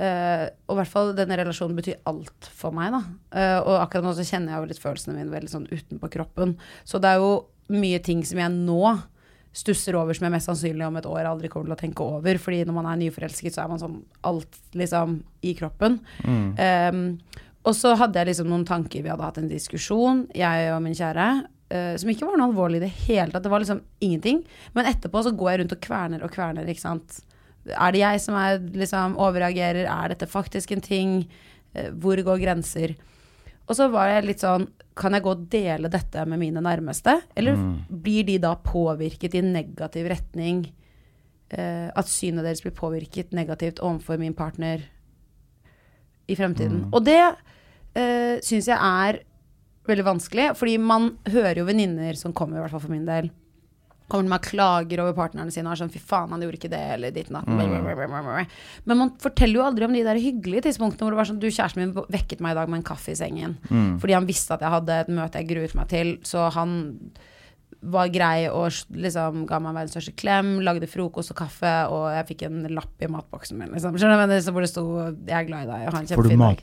[0.00, 3.00] Eh, og i hvert fall denne relasjonen betyr alt for meg, da.
[3.34, 6.54] Uh, og akkurat nå så kjenner jeg jo litt følelsene mine veldig sånn utenpå kroppen.
[6.88, 7.34] Så det er jo
[7.74, 8.94] mye ting som jeg nå
[9.52, 12.40] stusser over som jeg mest sannsynlig om et år aldri kommer til å tenke over.
[12.40, 15.98] Fordi når man er nyforelsket, så er man sånn alt liksom i kroppen.
[16.24, 17.02] Um,
[17.66, 20.96] og så hadde jeg liksom noen tanker, vi hadde hatt en diskusjon, jeg og min
[20.96, 21.32] kjære,
[21.70, 23.44] Uh, som ikke var noe alvorlig i det hele tatt.
[23.44, 24.40] Det var liksom ingenting.
[24.74, 27.20] Men etterpå så går jeg rundt og kverner og kverner, ikke sant.
[27.68, 29.84] Er det jeg som er, liksom, overreagerer?
[29.84, 31.14] Er dette faktisk en ting?
[31.74, 32.96] Eh, hvor går grenser?
[33.70, 34.64] Og så var jeg litt sånn
[34.98, 37.20] Kan jeg gå og dele dette med mine nærmeste?
[37.38, 37.56] Eller
[37.88, 40.64] blir de da påvirket i negativ retning?
[41.50, 44.84] Eh, at synet deres blir påvirket negativt overfor min partner
[46.30, 46.84] i fremtiden.
[46.94, 47.18] Og det
[47.98, 49.22] eh, syns jeg er
[49.90, 53.32] veldig vanskelig, fordi man hører jo venninner som kommer, i hvert fall for min del,
[54.10, 56.58] kommer til meg og klager over partnerne sine og er sånn 'fy faen, han gjorde
[56.58, 57.46] ikke det', eller ditt natt.
[58.84, 61.48] Men man forteller jo aldri om de der hyggelige tidspunktene hvor det var sånn 'du,
[61.48, 63.56] kjæresten min vekket meg i dag med en kaffe i sengen',
[64.00, 67.12] fordi han visste at jeg hadde et møte jeg gruet meg til, så han
[67.82, 72.26] var grei og liksom ga meg verdens største klem, lagde frokost og kaffe, og jeg
[72.28, 73.96] fikk en lapp i matboksen min, liksom.
[73.96, 74.52] Skjønner du?
[74.52, 74.84] Hvor det sto
[75.24, 76.62] 'jeg er glad i deg', og ha en kjempefin dag.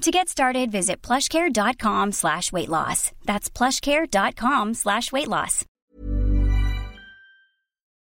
[0.00, 3.12] To get started, visit plushcare.com slash weight loss.
[3.26, 5.64] That's plushcare.com slash weight loss.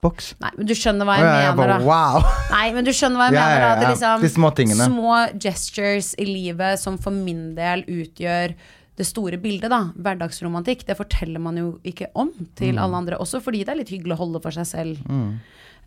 [0.00, 0.28] Boks.
[0.38, 1.86] Nei, men du skjønner hva jeg jeg, ja, mener, bare da.
[1.88, 2.26] wow.
[2.54, 3.64] Nei, men du skjønner hva jeg Ja, mener.
[3.64, 3.80] ja, Da.
[3.80, 4.86] Det er liksom De små tingene.
[4.92, 8.54] små gestures i livet som for min del utgjør
[8.98, 9.80] det store bildet, da.
[9.98, 10.84] Hverdagsromantikk.
[10.86, 12.82] Det forteller man jo ikke om til Mm.
[12.84, 13.18] alle andre.
[13.18, 15.02] Også fordi det er litt hyggelig å holde for seg selv.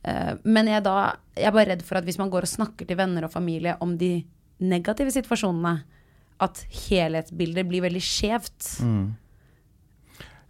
[0.03, 2.87] Eh, men jeg, da, jeg er bare redd for at hvis man går og snakker
[2.87, 4.25] til venner og familie om de
[4.59, 5.83] negative situasjonene,
[6.41, 8.71] at helhetsbildet blir veldig skjevt.
[8.81, 9.11] Mm.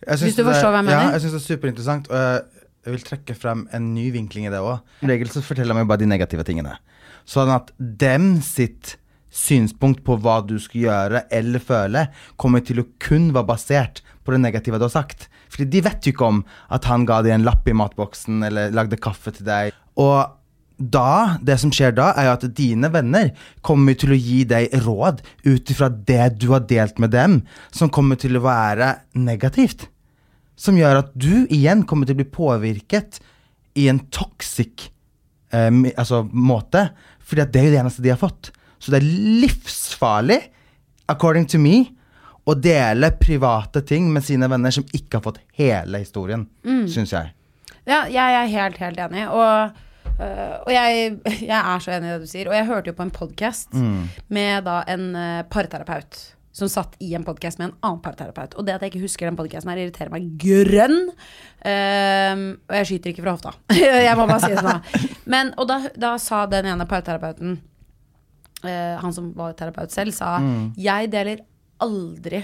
[0.07, 1.03] Hvis du det- forstår hva jeg mener?
[1.03, 2.09] Ja, jeg syns det er superinteressant.
[2.09, 2.43] Og jeg-
[2.85, 4.81] jeg vil trekke frem en ny vinkling i det òg.
[4.99, 6.77] Som regel så forteller man jo bare de negative tingene.
[7.25, 8.95] Sånn at dem sitt
[9.31, 14.31] synspunkt på hva du skal gjøre eller føle, kommer til å kun være basert på
[14.33, 15.27] det negative du har sagt.
[15.49, 18.71] Fordi de vet jo ikke om at han ga deg en lapp i matboksen eller
[18.71, 19.71] lagde kaffe til deg.
[19.97, 20.31] Og
[20.81, 23.29] da, det som skjer da, er jo at dine venner
[23.61, 27.41] kommer til å gi deg råd ut ifra det du har delt med dem,
[27.71, 29.87] som kommer til å være negativt.
[30.57, 33.21] Som gjør at du igjen kommer til å bli påvirket
[33.79, 34.89] i en toxic
[35.53, 36.89] eh, altså, måte.
[37.23, 38.51] Fordi at det er jo det eneste de har fått.
[38.81, 39.09] Så det er
[39.45, 40.39] livsfarlig,
[41.11, 41.83] according to me,
[42.49, 46.87] å dele private ting med sine venner som ikke har fått hele historien, Mm.
[46.89, 47.33] syns jeg.
[47.87, 49.27] Ja, jeg er helt, helt enig.
[49.29, 49.71] Og,
[50.21, 51.15] øh, og jeg,
[51.51, 52.51] jeg er så enig i det du sier.
[52.51, 53.73] Og jeg hørte jo på en podkast
[54.29, 56.21] med da en øh, parterapeut.
[56.51, 58.57] Som satt i en podkast med en annen parterapeut.
[58.59, 60.97] Og det at jeg ikke husker den podkasten her, irriterer meg grønn.
[61.63, 63.53] Uh, og jeg skyter ikke fra hofta.
[64.07, 65.13] jeg må bare si det sånn.
[65.31, 67.55] Men, og da, da sa den ene parterapeuten,
[68.65, 70.41] uh, han som var terapeut selv, sa
[70.75, 71.45] jeg deler
[71.81, 72.43] aldri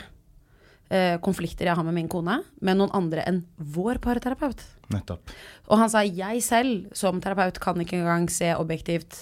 [0.89, 4.63] eh, konflikter jeg har med min kone, med noen andre enn vår parterapeut.
[4.93, 5.33] Nettopp.
[5.67, 9.17] Og han sa jeg selv som terapeut kan ikke engang se objektivt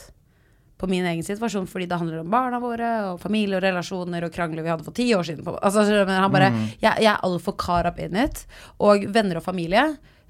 [0.77, 4.33] på min egen situasjon, fordi det handler om barna våre og familie og relasjoner og
[4.35, 5.47] krangler vi hadde for ti år siden.
[5.55, 6.51] Altså, han bare,
[6.81, 8.43] jeg, jeg er altfor car up in it.
[8.83, 9.85] Og venner og familie,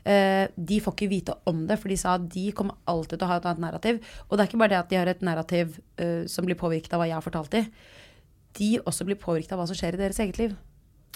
[0.06, 3.26] eh, de får ikke vite om det, for de sa at de kommer alltid til
[3.26, 4.00] å ha et annet narrativ.
[4.30, 6.94] Og det er ikke bare det at de har et narrativ eh, som blir påvirket
[6.94, 7.68] av hva jeg har fortalt dem.
[8.56, 10.56] De også blir påvirket av hva som skjer i deres eget liv.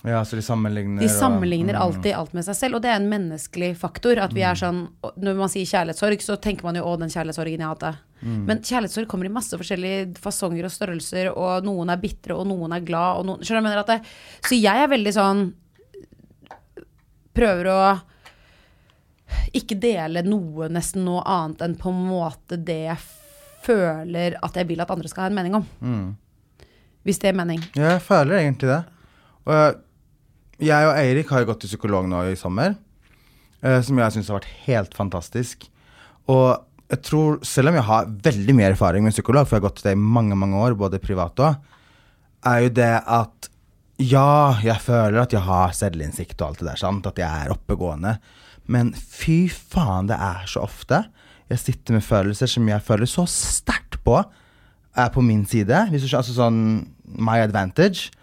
[0.07, 1.81] Ja, så de sammenligner De og- sammenligner mm.
[1.81, 4.17] alltid alt med seg selv, og det er en menneskelig faktor.
[4.23, 4.85] At vi er sånn,
[5.19, 7.97] Når man sier kjærlighetssorg, så tenker man jo 'å, den kjærlighetssorgen jeg hadde'.
[8.23, 8.45] Mm.
[8.45, 12.71] Men kjærlighetssorg kommer i masse forskjellige fasonger og størrelser, og noen er bitre, og noen
[12.75, 13.79] er glad, og noen Skjønner du hva jeg mener?
[13.79, 14.01] At det,
[14.47, 15.53] så jeg er veldig sånn
[17.33, 18.01] Prøver å
[19.53, 22.97] ikke dele noe, nesten noe annet enn på en måte det jeg
[23.65, 25.65] føler at jeg vil at andre skal ha en mening om.
[25.81, 26.15] Mm.
[27.05, 27.61] Hvis det er mening.
[27.77, 28.79] Ja, jeg føler egentlig det.
[29.45, 29.77] Og jeg-
[30.63, 32.75] jeg og Eirik har jo gått til psykolog nå i sommer,
[33.63, 35.67] eh, som jeg syns har vært helt fantastisk.
[36.29, 39.69] Og jeg tror, selv om jeg har veldig mye erfaring med psykolog, for jeg har
[39.69, 41.71] gått til det i mange mange år, både privat og,
[42.49, 43.49] er jo det at
[43.99, 47.07] ja, jeg føler at jeg har selvinnsikt og alt det der, sant?
[47.09, 48.15] at jeg er oppegående.
[48.71, 51.03] Men fy faen, det er så ofte
[51.49, 54.19] jeg sitter med følelser som jeg føler så sterkt på,
[54.99, 55.87] er på min side.
[55.89, 56.59] Hvis du skjønner, altså sånn
[57.17, 58.13] my advantage.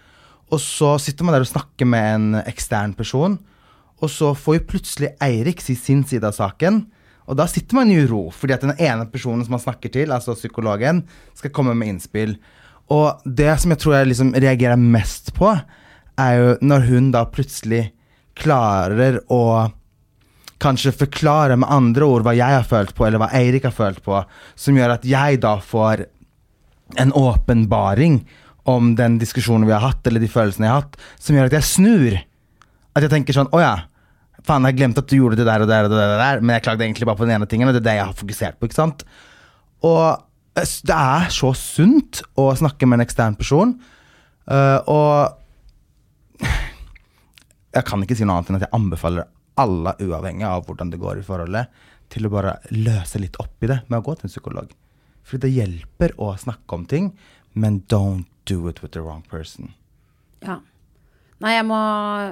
[0.53, 3.39] Og så sitter man der og snakker med en ekstern person,
[3.97, 6.83] og så får jo plutselig Eirik si sin side av saken.
[7.27, 10.13] Og da sitter man i uro, fordi at den ene personen som man snakker til,
[10.15, 11.01] altså psykologen,
[11.35, 12.37] skal komme med innspill.
[12.93, 15.51] Og det som jeg tror jeg liksom reagerer mest på,
[16.21, 17.89] er jo når hun da plutselig
[18.37, 19.43] klarer å
[20.63, 24.03] kanskje forklare med andre ord hva jeg har følt på, eller hva Eirik har følt
[24.05, 24.21] på,
[24.55, 26.07] som gjør at jeg da får
[27.03, 28.21] en åpenbaring
[28.71, 31.57] om den diskusjonen vi har hatt, eller de følelsene jeg har hatt, som gjør at
[31.59, 32.17] jeg snur.
[32.97, 33.75] At jeg tenker sånn Å ja,
[34.47, 36.67] faen, jeg glemte at du gjorde det der og der og det der, men jeg
[36.67, 38.69] klagde egentlig bare på den ene tingen, og det er det jeg har fokusert på,
[38.69, 39.05] ikke sant?
[39.87, 40.05] Og
[40.59, 43.75] eh, det er så sunt å snakke med en ekstern person,
[44.51, 46.47] uh, og
[47.77, 49.29] jeg kan ikke si noe annet enn at jeg anbefaler
[49.61, 53.71] alle, uavhengig av hvordan det går i forholdet, til å bare løse litt opp i
[53.71, 54.71] det med å gå til en psykolog.
[55.27, 57.11] For det hjelper å snakke om ting,
[57.59, 59.75] men don't do it with the wrong person.
[60.45, 60.61] Ja.
[61.45, 61.79] Nei, jeg må,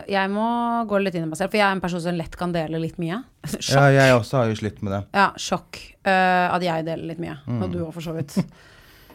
[0.08, 0.44] jeg må
[0.88, 2.80] gå litt inn i meg selv, for jeg er en person som lett kan dele
[2.80, 3.20] litt mye.
[3.74, 5.02] Ja, jeg også har jo slitt med det.
[5.12, 5.80] Ja, sjokk.
[6.08, 7.36] uh, at jeg deler litt mye.
[7.44, 7.58] Mm.
[7.60, 8.38] Og du òg, for så vidt.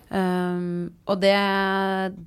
[0.09, 1.35] Um, og det,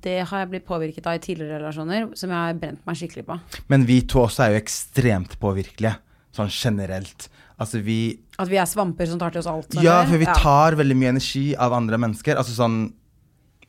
[0.05, 3.25] det har jeg blitt påvirket av i tidligere relasjoner, som jeg har brent meg skikkelig
[3.27, 3.35] på.
[3.73, 5.97] Men vi to også er jo ekstremt påvirkelige,
[6.31, 7.27] sånn generelt.
[7.59, 9.75] Altså vi At vi er svamper som tar til oss alt.
[9.83, 12.39] Ja, for vi tar veldig mye energi av andre mennesker.
[12.39, 12.85] Altså sånn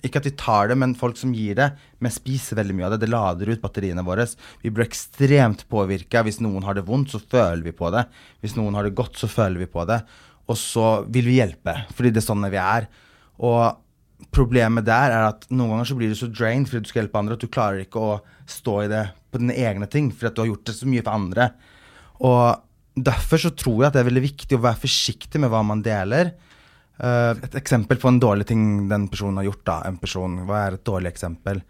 [0.05, 1.71] Ikke at vi tar det, men folk som gir det,
[2.03, 3.01] vi spiser veldig mye av det.
[3.05, 4.27] Det lader ut batteriene våre.
[4.61, 6.25] Vi blir ekstremt påvirka.
[6.27, 8.05] Hvis noen har det vondt, så føler vi på det.
[8.45, 10.03] Hvis noen har det godt, så føler vi på det.
[10.45, 12.89] Og så vil vi hjelpe, fordi det er sånn vi er.
[13.41, 13.81] Og
[14.35, 17.21] problemet der er at noen ganger så blir du så drained fordi du skal hjelpe
[17.21, 18.19] andre, at du klarer ikke å
[18.51, 21.05] stå i det på dine egne ting, fordi at du har gjort det så mye
[21.05, 21.49] for andre.
[22.25, 25.65] Og derfor så tror jeg at det er veldig viktig å være forsiktig med hva
[25.67, 26.35] man deler.
[27.01, 29.81] Eh, et eksempel på en dårlig ting den personen har gjort, da.
[29.89, 31.63] En person, Hva er et dårlig eksempel?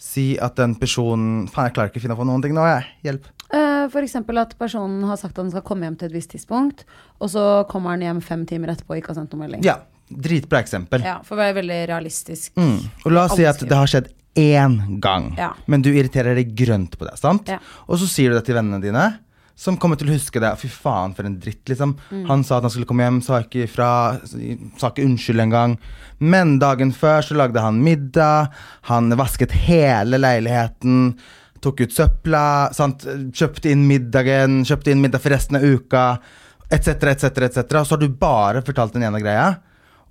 [0.00, 2.86] Si at den personen Faen, jeg klarer ikke å finne på noen ting nå, jeg.
[3.04, 3.28] Hjelp.
[3.54, 6.84] Eh, eksempel at personen har sagt at han skal komme hjem til et visst tidspunkt,
[7.20, 9.64] og så kommer han hjem fem timer etterpå og ikke har sendt noen melding.
[9.66, 9.78] Ja,
[10.10, 11.04] dritbra eksempel.
[11.04, 12.54] Ja, For å være veldig realistisk.
[12.56, 12.78] Mm.
[13.04, 15.52] Og la oss si at det har skjedd én gang, Ja.
[15.66, 17.18] men du irriterer deg grønt på det.
[17.18, 17.46] sant?
[17.48, 17.58] Ja.
[17.86, 19.18] Og så sier du det til vennene dine,
[19.56, 20.50] som kommer til å huske det.
[20.58, 21.94] Fy faen, for en dritt, liksom.
[22.10, 22.24] Mm.
[22.30, 23.90] Han sa at han skulle komme hjem, sa ikke ifra,
[24.80, 25.76] sa ikke unnskyld engang.
[26.18, 28.50] Men dagen før så lagde han middag,
[28.90, 31.12] han vasket hele leiligheten.
[31.64, 33.06] Tok ut søpla, sant?
[33.34, 36.04] kjøpte inn middagen, kjøpte inn middag for resten av uka,
[36.68, 37.62] etc., etc., etc.
[37.78, 39.54] Og så har du bare fortalt den ene greia.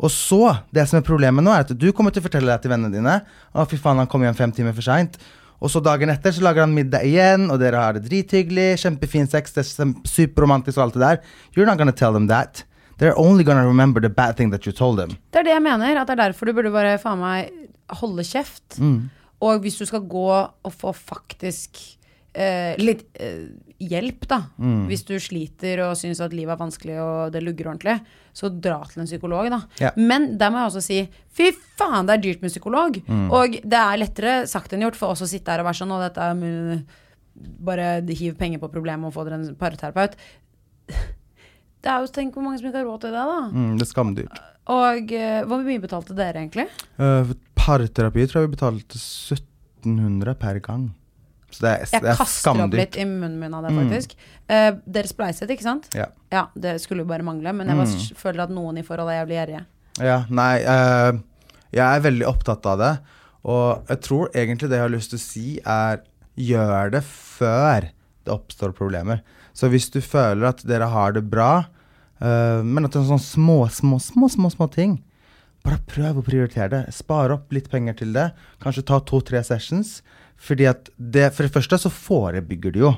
[0.03, 2.63] Og så, det som er problemet nå, er at du kommer til å fortelle det
[2.63, 3.19] til vennene dine.
[3.53, 5.19] Å, fy faen, han kom hjem fem timer for seint.
[5.61, 8.79] Og så dagen etter så lager han middag igjen, og dere har det drithyggelig.
[8.81, 11.21] Kjempefin sex, det er superromantisk og alt det der.
[11.55, 12.65] You're not gonna tell them that.
[12.99, 15.15] They're only gonna remember the bad thing that you told them.
[15.33, 17.49] Det er det jeg mener, at det er derfor du burde bare faen meg
[17.89, 18.79] holde kjeft.
[19.43, 21.79] Og hvis du skal gå og få faktisk
[22.33, 23.47] eh, litt eh,
[23.83, 24.39] hjelp, da.
[24.87, 27.97] Hvis du sliter og syns at livet er vanskelig og det lugger ordentlig,
[28.33, 29.59] så dra til en psykolog, da.
[29.81, 29.91] Ja.
[29.99, 30.99] Men der må jeg også si
[31.33, 33.01] fy faen, det er dyrt med psykolog.
[33.33, 35.91] Og det er lettere sagt enn gjort for oss å sitte her og være sånn,
[35.95, 36.85] og dette er
[37.33, 40.15] bare hiv penger på problemet og få dere en parterapeut.
[41.83, 43.39] Det er jo Tenk hvor mange som ikke har råd til det, da.
[43.51, 44.41] Mm, det er skamdyrt.
[44.71, 46.69] Og eh, hvor mye betalte dere egentlig?
[46.95, 50.85] Uh, parterapi tror jeg vi betalte 1700 per gang.
[51.53, 54.15] Så det er, Jeg det er kaster opp litt i munnen min av det, faktisk.
[54.49, 55.89] Eh, dere spleiset, ikke sant?
[55.93, 56.07] Ja.
[56.33, 59.21] Ja, det skulle jo bare mangle, men jeg s- føler at noen i forholdet er
[59.25, 59.65] jævlig gjerrige.
[60.01, 61.11] Ja, nei eh,
[61.73, 62.91] Jeg er veldig opptatt av det.
[63.45, 66.01] Og jeg tror egentlig det jeg har lyst til å si, er
[66.37, 67.89] gjør det før
[68.25, 69.21] det oppstår problemer.
[69.53, 71.65] Så hvis du føler at dere har det bra,
[72.21, 74.95] eh, men at det er sånne små, små, små, små, små ting
[75.63, 76.81] Bare prøv å prioritere det.
[76.95, 78.31] Spare opp litt penger til det.
[78.63, 80.01] Kanskje ta to-tre sessions.
[80.43, 82.93] Fordi at det, For det første så forebygger det jo.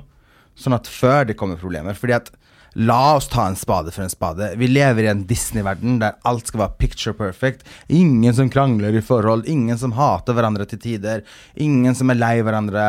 [0.57, 1.97] Sånn at før det kommer problemer.
[1.97, 2.31] Fordi at
[2.75, 4.49] La oss ta en spade for en spade.
[4.59, 7.63] Vi lever i en Disney-verden der alt skal være picture perfect.
[7.87, 11.23] Ingen som krangler i forhold, ingen som hater hverandre til tider.
[11.55, 12.83] Ingen som er lei hverandre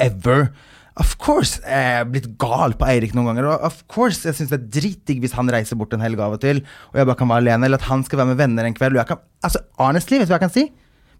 [0.00, 0.48] ever.
[0.96, 3.50] Of course jeg er blitt gal på Eirik noen ganger.
[3.52, 6.38] Og of course jeg syns det er dritdigg hvis han reiser bort en helg av
[6.38, 8.68] og til, og jeg bare kan være alene, eller at han skal være med venner
[8.68, 8.98] en kveld.
[9.08, 10.68] Kan, altså, honestly, vet du hva jeg kan si?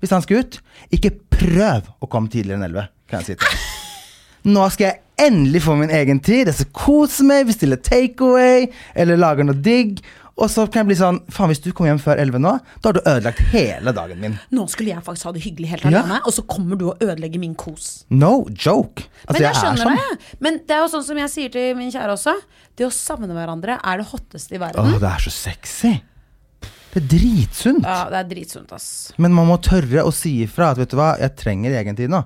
[0.00, 0.60] Hvis han skal ut,
[0.92, 3.66] ikke prøv å komme tidligere enn 11, kan jeg si til ham.
[4.56, 6.46] Nå skal jeg endelig få min egen tid.
[6.46, 10.00] Jeg skal kose meg, bestille takeaway eller lage noe digg.
[10.36, 12.50] Og så kan jeg bli sånn Faen, hvis du kommer hjem før 11 nå,
[12.84, 14.34] da har du ødelagt hele dagen min.
[14.52, 16.02] Nå skulle jeg faktisk ha det hyggelig helt Ja.
[16.26, 18.04] og så kommer du og ødelegger min kos.
[18.10, 19.06] No joke.
[19.24, 19.96] Altså, Men jeg er skjønner sånn.
[19.96, 20.36] det.
[20.44, 22.36] Men det er jo sånn som jeg sier til min kjære også.
[22.76, 24.92] Det å savne hverandre er det hotteste i verden.
[24.92, 25.94] Åh, det er så sexy.
[26.92, 27.84] Det er dritsunt.
[27.84, 29.12] Ja, det er dritsunt, ass.
[29.16, 32.12] Men man må tørre å si ifra at vet du hva, jeg trenger egen tid
[32.12, 32.22] nå.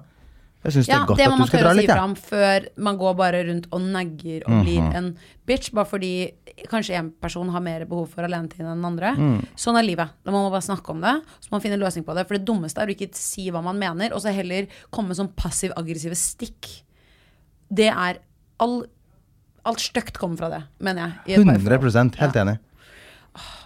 [0.62, 1.75] Jeg syns det Ja, er godt det må at man du skal tørre dra å
[1.75, 2.05] si litt, fra ja.
[2.05, 4.94] om før man går bare rundt og negger og blir Mhm.
[4.96, 6.33] en bitch, bare fordi
[6.68, 9.14] kanskje en person har mer behov for alenetid enn den andre.
[9.16, 9.46] Mm.
[9.57, 10.11] Sånn er livet.
[10.23, 12.27] Da må man bare snakke om det, så må man finne en løsning på det.
[12.29, 15.16] For det dummeste er å ikke si hva man mener, og så heller komme med
[15.16, 16.83] sånn passiv-aggressive stikk.
[17.73, 18.18] Det er
[18.61, 18.85] all,
[19.64, 21.12] Alt stygt kommer fra det, mener jeg.
[21.27, 22.42] i et 100 helt Ja.
[22.44, 22.59] enig.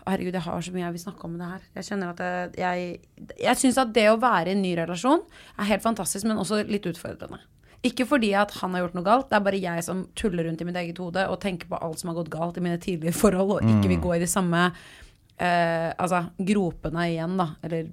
[0.04, 1.64] Herregud, jeg har så mye jeg vil snakke om det her.
[1.78, 3.00] Jeg kjenner at jeg Jeg,
[3.40, 5.24] jeg syns at det å være i en ny relasjon
[5.58, 7.40] er helt fantastisk, men også litt utfordrende.
[7.84, 10.62] Ikke fordi at han har gjort noe galt, det er bare jeg som tuller rundt
[10.64, 13.16] i mitt eget hode og tenker på alt som har gått galt i mine tidligere
[13.16, 17.50] forhold, og ikke vil gå i de samme eh, altså, gropene igjen, da.
[17.66, 17.90] Eller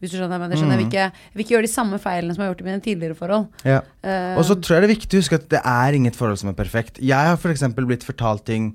[0.00, 0.78] hvis du skjønner, men jeg skjønner.
[0.78, 2.68] Jeg, vil ikke, jeg vil ikke gjøre de samme feilene som jeg har gjort i
[2.70, 3.50] mine tidligere forhold.
[3.68, 3.82] Ja.
[4.00, 6.40] Uh, Og så tror jeg det er viktig å huske at det er inget forhold
[6.40, 7.02] som er perfekt.
[7.04, 7.66] Jeg har f.eks.
[7.76, 8.70] blitt fortalt ting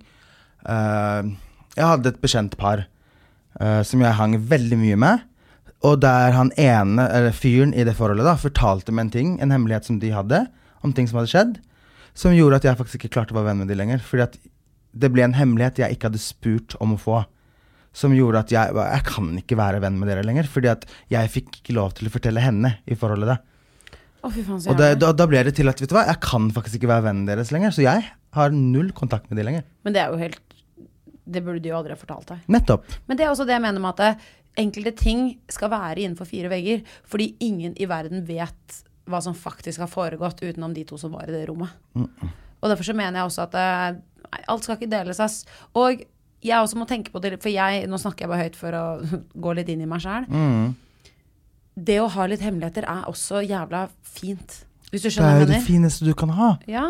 [0.69, 1.31] eh,
[1.75, 2.85] Jeg hadde et bekjent par
[3.59, 5.23] uh, som jeg hang veldig mye med.
[5.85, 9.53] Og der han ene, eller fyren i det forholdet, da fortalte meg en ting, en
[9.53, 10.45] hemmelighet som de hadde,
[10.85, 11.55] om ting som hadde skjedd,
[12.17, 14.03] som gjorde at jeg faktisk ikke klarte å være venn med de lenger.
[14.03, 14.37] Fordi at
[14.95, 17.23] det ble en hemmelighet jeg ikke hadde spurt om å få.
[17.95, 20.47] Som gjorde at jeg Jeg kan ikke være venn med dere lenger.
[20.51, 23.35] Fordi at jeg fikk ikke lov til å fortelle henne i forholdet.
[23.35, 23.37] da
[24.25, 26.17] Oh, faen, så og det, da, da ble det til at vet du hva, jeg
[26.23, 27.75] kan faktisk ikke være vennen deres lenger.
[27.75, 29.65] Så jeg har null kontakt med de lenger.
[29.85, 30.54] Men det er jo helt
[31.25, 32.47] Det burde de jo aldri ha fortalt deg.
[32.53, 32.85] Nettopp.
[33.09, 34.25] Men det er også det jeg mener med at
[34.61, 39.83] enkelte ting skal være innenfor fire vegger, fordi ingen i verden vet hva som faktisk
[39.83, 41.73] har foregått utenom de to som var i det rommet.
[41.97, 43.57] Og derfor så mener jeg også at
[44.25, 45.43] nei, alt skal ikke deles, ass.
[45.77, 46.01] Og
[46.45, 48.85] jeg også må tenke på det, for jeg, nå snakker jeg bare høyt for å
[49.45, 50.29] gå litt inn i meg sjæl.
[51.75, 54.61] Det å ha litt hemmeligheter er også jævla fint.
[54.91, 56.53] Hvis du Det skjønner er hva jo det fineste du kan ha.
[56.71, 56.85] Ja.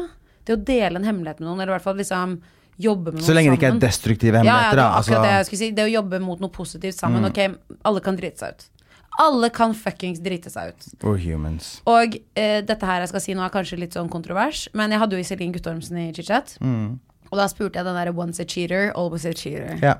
[0.45, 2.37] Det å dele en hemmelighet med noen, eller i hvert fall liksom
[2.79, 3.83] jobbe med noen Så lenge det ikke er sammen.
[3.85, 4.75] destruktive Ja, ja, hemmeligheter.
[4.75, 4.89] det da.
[4.89, 5.71] var akkurat det jeg Altså, skulle si.
[5.71, 7.25] Det å jobbe mot noe positivt sammen.
[7.25, 7.39] Ok,
[7.85, 8.65] alle kan drite seg ut.
[9.17, 10.87] Alle kan fuckings drite seg ut.
[11.03, 11.81] we're humans.
[11.87, 14.99] Og eh, dette her jeg skal si nå er kanskje litt sånn kontrovers, men jeg
[14.99, 16.57] hadde jo Iselin Guttormsen i chit-chat.
[17.31, 19.79] Og da spurte jeg den derre once a cheater, always a cheater.
[19.81, 19.97] Yeah.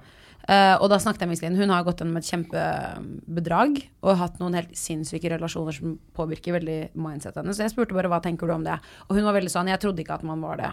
[0.47, 1.55] Uh, og da snakket jeg med Iselin.
[1.57, 6.77] Hun har gått gjennom et kjempebedrag og hatt noen helt sinnssyke relasjoner som påvirker veldig
[6.93, 7.57] mindsetet hennes.
[7.57, 8.75] Så jeg spurte bare hva tenker du om det.
[9.09, 10.71] Og hun var veldig sånn jeg trodde ikke at man var det.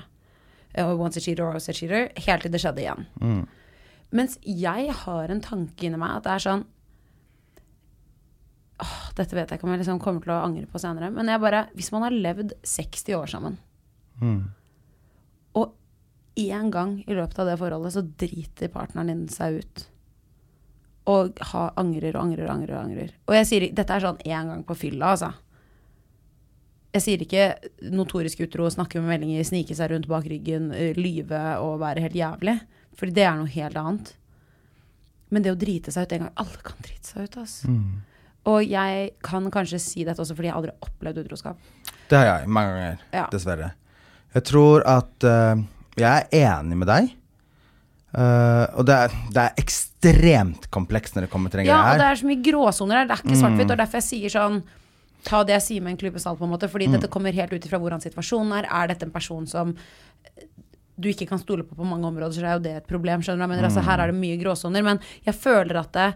[0.75, 2.09] Eh, once a cheater, always a cheater.
[2.27, 3.07] Helt til det skjedde igjen.
[4.13, 6.65] Mens jeg har en tanke inni meg at det er sånn
[8.83, 11.11] åh, Dette vet jeg ikke om jeg liksom kommer til å angre på senere.
[11.15, 13.57] Men jeg bare Hvis man har levd 60 år sammen,
[15.55, 15.73] og
[16.37, 19.87] én gang i løpet av det forholdet så driter partneren din seg ut.
[21.13, 22.47] Og ha, angrer og angrer.
[22.47, 23.11] Og angrer.
[23.27, 25.33] Og jeg sier, dette er sånn én gang på fylla, altså.
[26.93, 27.45] Jeg sier ikke
[27.89, 32.17] notorisk utro, snakke med meldinger, snike seg rundt bak ryggen, eh, lyve og være helt
[32.19, 32.59] jævlig.
[32.99, 34.11] For det er noe helt annet.
[35.33, 37.71] Men det å drite seg ut en gang Alle kan drite seg ut, altså.
[38.53, 41.57] Og jeg kan kanskje si dette også fordi jeg aldri har opplevd utroskap.
[42.11, 43.27] Det har jeg mange ganger, Ja.
[43.33, 43.73] dessverre.
[44.35, 45.63] Jeg tror at uh,
[45.97, 47.11] jeg er enig med deg.
[48.13, 51.93] Uh, og det er, det er ekstremt komplekst når det kommer til den Ja, greia
[51.95, 53.07] og det er så mye gråsoner her.
[53.09, 53.71] Det er ikke svart-hvitt.
[53.73, 54.59] Og derfor jeg sier sånn
[55.27, 56.71] Ta det jeg sier med en klype salt, på en måte.
[56.71, 58.69] Fordi dette kommer helt ut ifra hvordan situasjonen er.
[58.69, 59.75] Er dette en person som
[61.03, 63.23] du ikke kan stole på på mange områder, så er jo det et problem.
[63.25, 63.51] skjønner du?
[63.51, 63.67] Men mm.
[63.69, 64.85] altså, her er det mye gråsoner.
[64.87, 66.09] Men jeg føler at det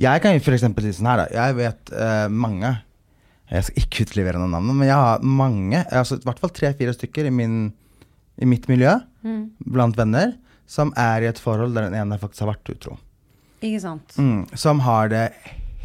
[0.00, 1.26] Jeg kan jo eksempel si sånn her, da.
[1.34, 2.72] Jeg vet uh, mange
[3.48, 6.92] Jeg skal ikke utlevere noen navn, men jeg har mange, altså i hvert fall tre-fire
[6.92, 7.70] stykker i, min,
[8.36, 8.98] i mitt miljø,
[9.64, 10.34] blant venner,
[10.68, 12.98] som er i et forhold der den ene faktisk har vært utro.
[13.64, 14.18] Ikke sant?
[14.20, 15.22] Mm, som har det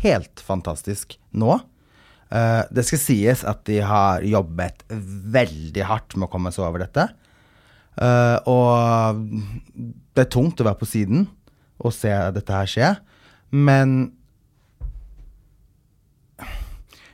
[0.03, 1.55] helt fantastisk nå.
[2.33, 6.85] Eh, det skal sies at de har jobbet veldig hardt med å komme seg over
[6.85, 7.11] dette.
[7.93, 9.19] Uh, og
[10.17, 11.27] det er tungt å være på siden
[11.77, 12.87] og se dette her skje,
[13.53, 13.91] men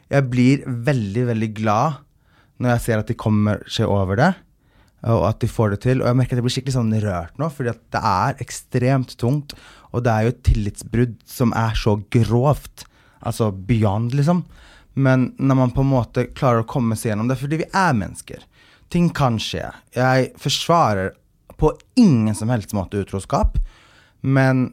[0.08, 1.99] jeg blir veldig, veldig glad
[2.63, 4.29] når jeg ser at de kommer seg over det,
[5.03, 6.01] og at de får det til.
[6.01, 9.13] Og jeg merker at jeg blir skikkelig sånn rørt nå, fordi at det er ekstremt
[9.19, 9.55] tungt.
[9.91, 12.84] Og det er jo et tillitsbrudd som er så grovt.
[13.19, 14.43] Altså beyond, liksom.
[14.99, 17.95] Men når man på en måte klarer å komme seg gjennom det, fordi vi er
[17.95, 18.43] mennesker.
[18.91, 19.67] Ting kan skje.
[19.95, 21.13] Jeg forsvarer
[21.59, 23.59] på ingen som helst måte utroskap,
[24.21, 24.69] men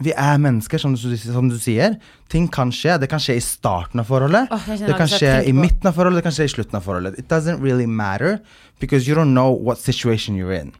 [0.00, 1.98] vi er mennesker, som du, som du sier.
[2.32, 2.94] Ting kan skje.
[3.02, 4.48] Det kan skje i starten av forholdet.
[4.54, 7.18] Oh, det kan skje i midten av forholdet, det kan skje i slutten av forholdet.
[7.20, 8.38] It doesn't really matter,
[8.80, 10.72] because you don't know what situation you're in.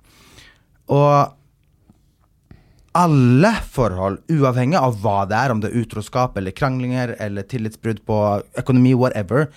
[0.89, 1.37] Og
[2.99, 8.03] alle forhold, uavhengig av hva det er, om det er utroskap eller kranglinger eller tillitsbrudd
[8.09, 8.17] på
[8.59, 9.51] økonomi, whatever,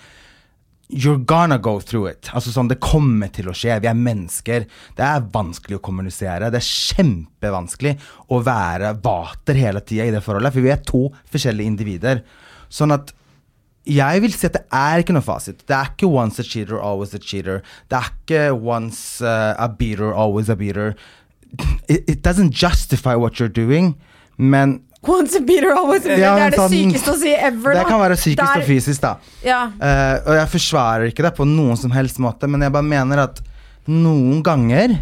[0.88, 2.28] You're gonna go through it.
[2.36, 3.80] Altså sånn, Det kommer til å skje.
[3.80, 4.66] Vi er mennesker.
[4.94, 6.50] Det er vanskelig å kommunisere.
[6.52, 7.94] Det er kjempevanskelig
[8.28, 12.20] å være vater hele tida i det forholdet, for vi er to forskjellige individer.
[12.68, 13.14] Sånn at
[13.88, 15.64] jeg vil si at det er ikke noe fasit.
[15.66, 17.64] Det er ikke once a cheater, always a cheater.
[17.88, 20.94] Det er ikke once uh, a beater, always a beater.
[21.88, 23.94] It, it doesn't justify what you're doing,
[24.38, 26.22] men Once a beater, always a beater.
[26.22, 27.88] Ja, det er det sykeste å si ever, Det da.
[27.90, 29.10] kan være psykisk Der- og fysisk, da.
[29.44, 29.58] Ja.
[29.76, 33.20] Uh, og jeg forsvarer ikke det på noen som helst måte, men jeg bare mener
[33.26, 33.42] at
[33.86, 34.94] noen ganger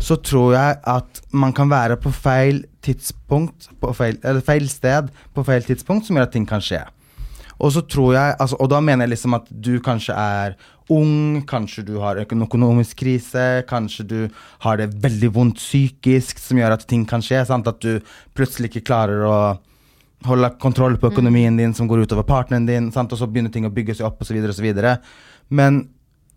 [0.00, 5.10] så tror jeg at man kan være på feil tidspunkt på feil, Eller feil sted
[5.36, 6.80] på feil tidspunkt som gjør at ting kan skje.
[7.60, 10.56] Og så tror jeg altså, Og da mener jeg liksom at du kanskje er
[10.90, 14.20] ung, kanskje du har en økonomisk krise, kanskje du
[14.64, 17.44] har det veldig vondt psykisk som gjør at ting kan skje.
[17.46, 17.68] Sant?
[17.70, 18.00] At du
[18.34, 19.36] plutselig ikke klarer å
[20.26, 23.12] holde kontroll på økonomien din som går utover partneren din, sant?
[23.12, 24.40] og så begynner ting å bygge seg opp osv.
[24.50, 24.68] osv.
[25.48, 25.84] Men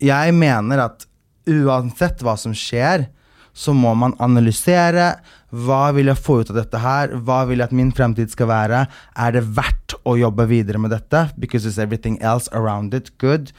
[0.04, 1.08] jeg mener at
[1.50, 3.08] uansett hva som skjer,
[3.54, 5.14] så må man analysere.
[5.54, 7.14] Hva vil jeg få ut av dette her?
[7.22, 8.86] Hva vil jeg at min fremtid skal være?
[9.14, 11.28] Er det verdt å jobbe videre med dette?
[11.38, 13.54] Because is everything else around it good?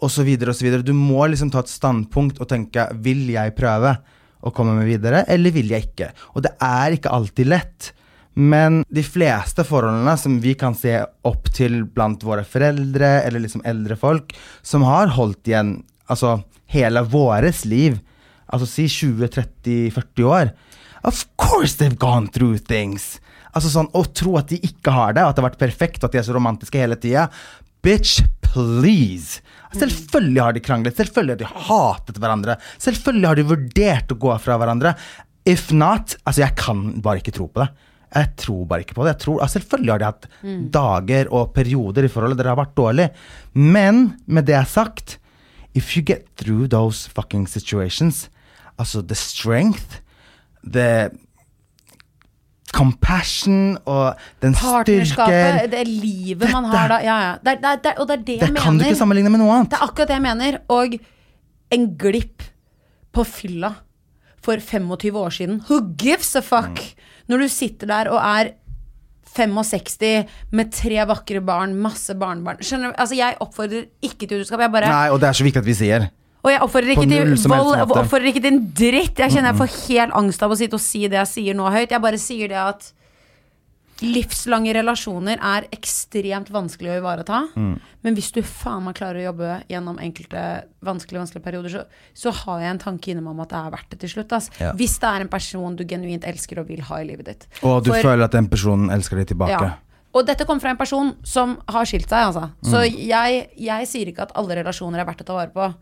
[0.00, 0.84] Og så videre og så videre.
[0.84, 3.98] Du må liksom ta et standpunkt og tenke Vil jeg prøve
[4.46, 6.10] å komme meg videre, eller vil jeg ikke?
[6.36, 7.92] Og det er ikke alltid lett.
[8.36, 13.64] Men de fleste forholdene som vi kan se opp til blant våre foreldre eller liksom
[13.68, 15.78] eldre folk, som har holdt igjen
[16.12, 16.36] altså
[16.70, 17.96] hele våres liv,
[18.52, 20.52] altså si 20-30-40 år
[21.06, 23.16] Of course they've gone through things!
[23.56, 26.08] Altså sånn, Å tro at de ikke har det, at det har vært perfekt, og
[26.08, 27.28] at de er så romantiske hele tida
[27.86, 29.40] Bitch, please!
[29.76, 32.56] Selvfølgelig har de kranglet, selvfølgelig har de hatet hverandre.
[32.82, 34.94] Selvfølgelig har de vurdert å gå fra hverandre.
[35.46, 37.68] If not Altså, jeg kan bare ikke tro på det.
[38.16, 39.12] Jeg tror bare ikke på det.
[39.16, 40.28] Jeg tror, altså, selvfølgelig har de hatt
[40.72, 43.08] dager og perioder i forholdet der det har vært dårlig.
[43.52, 45.18] Men med det sagt,
[45.74, 48.28] if you get through those fucking situations,
[48.78, 50.00] altså the strength,
[50.62, 51.10] the
[52.76, 56.98] compassion og den styrken det livet man har da.
[57.04, 57.32] Ja, ja.
[57.40, 58.60] Det, er- det, er- det, er- og det er det, Det jeg mener.
[58.62, 59.70] kan du ikke sammenligne med noe annet.
[59.70, 60.58] Det er akkurat det jeg mener.
[60.68, 60.98] Og
[61.72, 62.42] en glipp
[63.16, 63.72] på fylla
[64.42, 65.60] for 25 år siden.
[65.70, 66.82] Who gives a fuck?
[67.28, 68.52] Når du sitter der og er
[69.36, 72.60] 65 med tre vakre barn, masse barnebarn.
[72.64, 72.94] Skjønner du?
[72.98, 74.60] Altså, jeg oppfordrer ikke til utroskap.
[74.60, 76.06] Jeg bare Nei, og det er så viktig at vi sier.
[76.46, 79.18] Og jeg oppfordrer ikke til vold, oppfordrer ikke til en dritt.
[79.18, 81.66] Jeg kjenner jeg får helt angst av å sitte og si det jeg sier nå
[81.74, 81.90] høyt.
[81.90, 82.92] Jeg bare sier det at
[84.04, 87.38] livslange relasjoner er ekstremt vanskelig å ivareta.
[87.56, 87.78] Mm.
[88.04, 90.42] Men hvis du faen meg klarer å jobbe gjennom enkelte
[90.84, 93.94] vanskelige vanskelige perioder, så, så har jeg en tanke innom om at det er verdt
[93.94, 94.36] det til slutt.
[94.60, 94.74] Ja.
[94.76, 97.48] Hvis det er en person du genuint elsker og vil ha i livet ditt.
[97.64, 99.56] Og du For- føler at den personen elsker deg tilbake.
[99.64, 99.74] ja.
[100.16, 102.46] Og dette kommer fra en person som har skilt seg, altså.
[102.64, 102.94] Så Mm.
[103.04, 105.74] jeg, jeg sier ikke at alle relasjoner er verdt å ta vare på.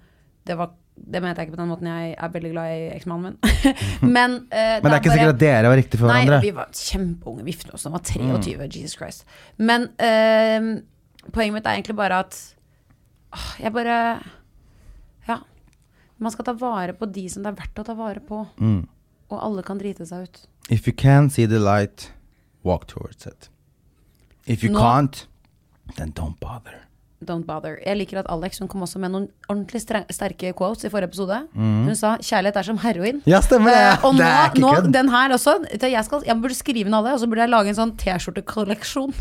[0.45, 1.88] Det, var, det mente jeg ikke på den måten.
[1.88, 3.74] Jeg er veldig glad i eksmannen min.
[4.16, 6.40] Men, uh, Men det er ikke sikkert at dere var riktig for Nei, hverandre.
[6.45, 7.45] vi var kjempeunge.
[7.47, 8.68] Vi giftet oss da vi var 23.
[8.76, 9.24] Jesus Christ.
[9.57, 10.70] Men uh,
[11.30, 12.40] poenget mitt er egentlig bare at
[13.34, 13.99] uh, jeg bare
[15.28, 15.40] Ja.
[16.20, 18.45] Man skal ta vare på de som det er verdt å ta vare på.
[18.61, 18.82] Mm.
[19.32, 20.45] Og alle kan drite seg ut.
[20.70, 22.12] If you can see the light,
[22.62, 23.49] walk towards it.
[24.47, 25.26] If you Nå- can't,
[25.97, 26.84] then don't bother.
[27.27, 27.79] Don't bother.
[27.87, 31.41] Jeg liker at Alex hun kom også med noen ordentlig sterke quotes i forrige episode.
[31.55, 33.22] Hun sa 'kjærlighet er som heroin'.
[33.27, 33.81] Ja, stemmer det.
[33.81, 35.57] Eh, og Det nå, er ikke nå den her også.
[35.83, 39.14] Jeg, skal, jeg burde skrive ned alle, og så burde jeg lage en sånn T-skjortekolleksjon.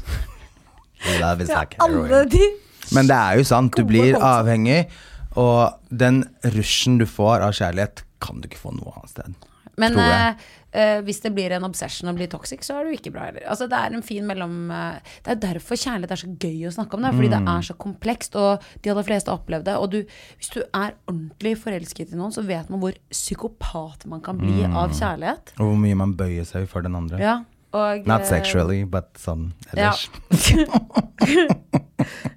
[2.93, 4.87] Men det er jo sant, du blir avhengig,
[5.35, 6.23] og den
[6.55, 9.33] rushen du får av kjærlighet, kan du ikke få noe annet sted.
[9.77, 10.35] Men jeg.
[10.73, 13.27] Eh, hvis det blir en obsession og blir toxic, så er det jo ikke bra
[13.29, 13.45] heller.
[13.47, 16.73] Altså, det er en fin mellom eh, Det er derfor kjærlighet er så gøy å
[16.75, 17.13] snakke om det.
[17.13, 17.35] Fordi Mm.
[17.37, 19.75] det er så komplekst, og de aller fleste har opplevd det.
[19.77, 19.99] Og du,
[20.37, 24.63] hvis du er ordentlig forelsket i noen, så vet man hvor psykopat man kan bli
[24.65, 24.75] Mm.
[24.75, 25.53] av kjærlighet.
[25.59, 27.19] Og hvor mye man bøyer seg for den andre.
[27.19, 27.43] Ja,
[27.73, 29.93] og, Not eh, sexually, but sånn Ja.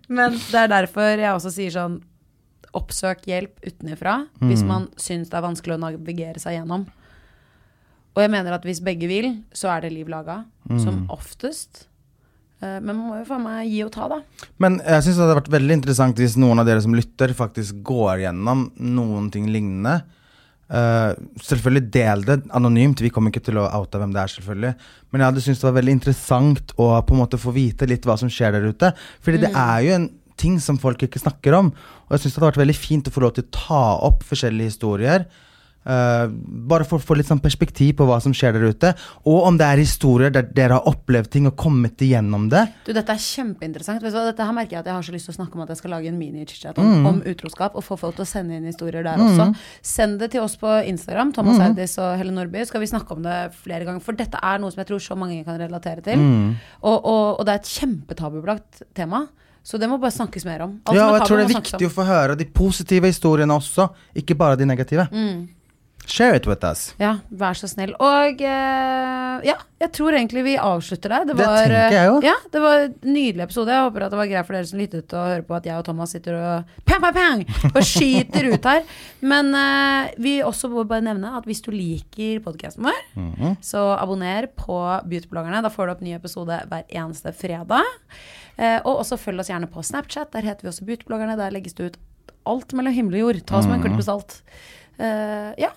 [0.09, 1.97] Men det er derfor jeg også sier sånn
[2.77, 4.67] Oppsøk hjelp utenifra hvis Mm.
[4.69, 6.87] man syns det er vanskelig å navigere seg gjennom.
[8.17, 10.41] Og jeg mener at hvis begge vil, så er det liv laga.
[10.71, 10.81] Mm.
[10.81, 11.85] Som oftest.
[12.63, 14.23] Eh, Men man må jo faen meg gi og ta, da.
[14.63, 17.83] Men jeg syns det hadde vært veldig interessant hvis noen av dere som lytter, faktisk
[17.87, 20.01] går gjennom noen ting lignende.
[20.67, 21.13] Uh,
[21.47, 24.73] selvfølgelig del det anonymt, vi kommer ikke til å oute hvem det er, selvfølgelig.
[25.13, 28.09] Men jeg hadde syntes det var veldig interessant å på en måte få vite litt
[28.09, 28.91] hva som skjer der ute.
[29.23, 30.09] Fordi det er jo en
[30.41, 31.71] ting som folk ikke snakker om.
[32.07, 34.27] Og jeg syns det hadde vært veldig fint å få lov til å ta opp
[34.27, 35.29] forskjellige historier.
[35.87, 36.27] Eh,
[36.67, 38.91] bare for å få litt sånn perspektiv på hva som skjer der ute.
[39.31, 42.65] Og om det er historier der dere har opplevd ting og kommet igjennom det.
[42.89, 44.03] Du, Dette er kjempeinteressant.
[44.03, 45.81] Dette her merker jeg at jeg har så lyst til å snakke om at jeg
[45.83, 49.07] skal lage en mini-chit-chat om, om utroskap, og få folk til å sende inn historier
[49.07, 49.49] der også.
[49.87, 53.23] Send det til oss på Instagram, Thomas Eidis og Helle Nordby, skal vi snakke om
[53.27, 54.03] det flere ganger.
[54.03, 56.23] For dette er noe som jeg tror så mange kan relatere til.
[56.83, 59.29] Og, og, og det er et kjempetabubelagt tema.
[59.67, 60.77] Så det må bare snakkes mer om.
[60.87, 63.89] Alt Ja, og jeg tror det er viktig å få høre de positive historiene også,
[64.23, 65.09] ikke bare de negative.
[65.11, 65.41] Mm.
[66.07, 66.95] Share it with us.
[67.03, 67.91] Ja, vær så snill.
[67.99, 71.25] Og eh, ja, jeg tror egentlig vi avslutter der.
[71.27, 72.21] Det Det tenker jeg jo.
[72.25, 73.73] Ja, det var en nydelig episode.
[73.75, 75.77] Jeg håper at det var greit for dere som lyttet og hører på at jeg
[75.81, 77.43] og Thomas sitter og pang, pang, pang,
[77.75, 78.83] og skyter ut her.
[79.27, 83.57] Men eh, vi også må bare nevne at hvis du liker podkasten vår, Mhm.
[83.61, 84.79] så abonner på
[85.11, 85.63] Beautybloggerne.
[85.67, 87.83] Da får du opp ny episode hver eneste fredag.
[88.57, 90.31] Eh, og også følg oss gjerne på Snapchat.
[90.33, 91.37] Der heter vi også Beautybloggerne.
[91.37, 91.99] Der legges det ut
[92.47, 93.43] alt mellom himmel og jord.
[93.47, 93.91] Ta oss med en Mhm.
[93.91, 94.39] klype salt.
[94.99, 95.73] Eh, ja.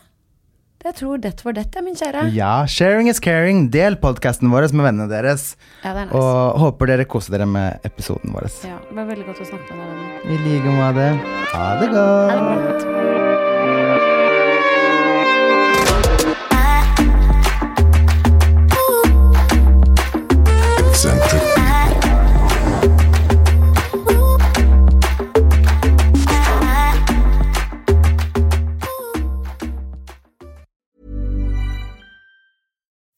[0.80, 2.22] Jeg tror det var dette, min kjære.
[2.32, 3.66] Ja, sharing is caring.
[3.74, 5.58] Del podkasten vår med vennene deres.
[5.84, 6.22] Ja, det er nice.
[6.22, 8.48] Og håper dere koser dere med episoden vår.
[8.64, 10.32] Ja, det var veldig godt å snakke med deg.
[10.32, 11.10] I like måte.
[11.52, 12.32] Ha det godt.
[12.32, 14.09] Ha det bra.